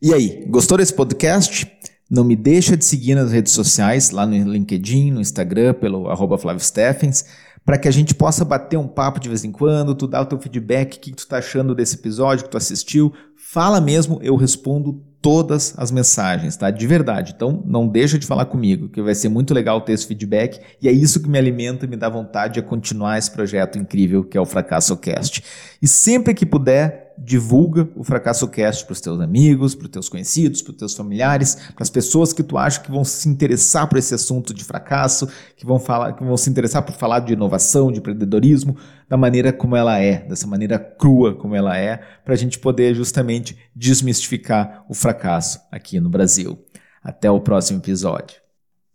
E 0.03 0.13
aí, 0.13 0.45
gostou 0.49 0.77
desse 0.77 0.93
podcast? 0.93 1.71
Não 2.11 2.25
me 2.25 2.35
deixa 2.35 2.77
de 2.77 2.85
seguir 2.85 3.15
nas 3.15 3.31
redes 3.31 3.53
sociais, 3.53 4.11
lá 4.11 4.27
no 4.27 4.37
LinkedIn, 4.37 5.13
no 5.13 5.21
Instagram, 5.21 5.75
pelo 5.75 6.11
arroba 6.11 6.37
Flávio 6.37 6.65
Steffens 6.65 7.25
para 7.65 7.79
que 7.79 7.89
a 7.89 7.91
gente 7.91 8.15
possa 8.15 8.45
bater 8.45 8.77
um 8.77 8.87
papo 8.87 9.19
de 9.19 9.29
vez 9.29 9.45
em 9.45 9.51
quando, 9.51 9.95
tu 9.95 10.07
dá 10.07 10.21
o 10.21 10.27
teu 10.27 10.39
feedback, 10.39 10.97
o 10.97 11.01
que 11.01 11.13
tu 11.13 11.27
tá 11.27 11.39
achando 11.39 11.75
desse 11.75 11.97
episódio 11.97 12.45
que 12.45 12.51
tu 12.51 12.57
assistiu. 12.57 13.13
Fala 13.37 13.81
mesmo, 13.81 14.19
eu 14.23 14.37
respondo 14.37 15.03
todas 15.25 15.73
as 15.79 15.91
mensagens, 15.91 16.55
tá? 16.55 16.71
De 16.71 16.87
verdade. 16.87 17.33
Então, 17.35 17.63
não 17.65 17.89
deixa 17.89 18.19
de 18.19 18.27
falar 18.27 18.45
comigo, 18.45 18.91
que 18.91 19.01
vai 19.01 19.15
ser 19.15 19.31
muito 19.31 19.55
legal 19.55 19.81
ter 19.81 19.93
esse 19.93 20.07
feedback 20.07 20.61
e 20.83 20.87
é 20.87 20.93
isso 20.93 21.23
que 21.23 21.29
me 21.31 21.39
alimenta 21.39 21.87
e 21.87 21.89
me 21.89 21.97
dá 21.97 22.11
vontade 22.11 22.55
de 22.55 22.63
continuar 22.63 23.17
esse 23.17 23.31
projeto 23.31 23.79
incrível 23.79 24.23
que 24.23 24.37
é 24.37 24.41
o 24.41 24.45
Fracasso 24.45 24.95
Cast. 24.99 25.43
E 25.81 25.89
sempre 25.89 26.35
que 26.35 26.45
puder, 26.45 27.04
divulga 27.19 27.89
o 27.95 28.03
Fracasso 28.03 28.49
Cast 28.49 28.85
para 28.85 28.93
os 28.93 29.01
teus 29.01 29.21
amigos, 29.21 29.75
para 29.75 29.85
os 29.85 29.91
teus 29.91 30.09
conhecidos, 30.09 30.63
para 30.63 30.73
os 30.73 30.77
teus 30.77 30.95
familiares, 30.95 31.55
para 31.55 31.83
as 31.83 31.91
pessoas 31.91 32.33
que 32.33 32.43
tu 32.43 32.59
acha 32.59 32.81
que 32.81 32.91
vão 32.91 33.05
se 33.05 33.29
interessar 33.29 33.89
por 33.89 33.99
esse 33.99 34.15
assunto 34.15 34.53
de 34.53 34.65
fracasso, 34.65 35.29
que 35.57 35.65
vão 35.65 35.79
falar, 35.79 36.13
que 36.15 36.25
vão 36.25 36.37
se 36.37 36.51
interessar 36.51 36.83
por 36.83 36.95
falar 36.95 37.21
de 37.21 37.33
inovação, 37.33 37.91
de 37.91 37.99
empreendedorismo, 37.99 38.77
da 39.09 39.17
maneira 39.17 39.53
como 39.53 39.77
ela 39.77 39.99
é, 39.99 40.27
dessa 40.27 40.47
maneira 40.47 40.79
crua 40.79 41.35
como 41.35 41.55
ela 41.55 41.77
é, 41.77 42.01
para 42.25 42.35
a 42.35 42.37
gente 42.37 42.59
poder 42.59 42.95
justamente 42.95 43.57
desmistificar 43.75 44.85
o 44.89 44.95
fracasso 44.95 45.61
aqui 45.71 46.01
no 46.01 46.11
Brasil. 46.11 46.59
Até 47.03 47.31
o 47.31 47.41
próximo 47.41 47.79
episódio. 47.79 48.44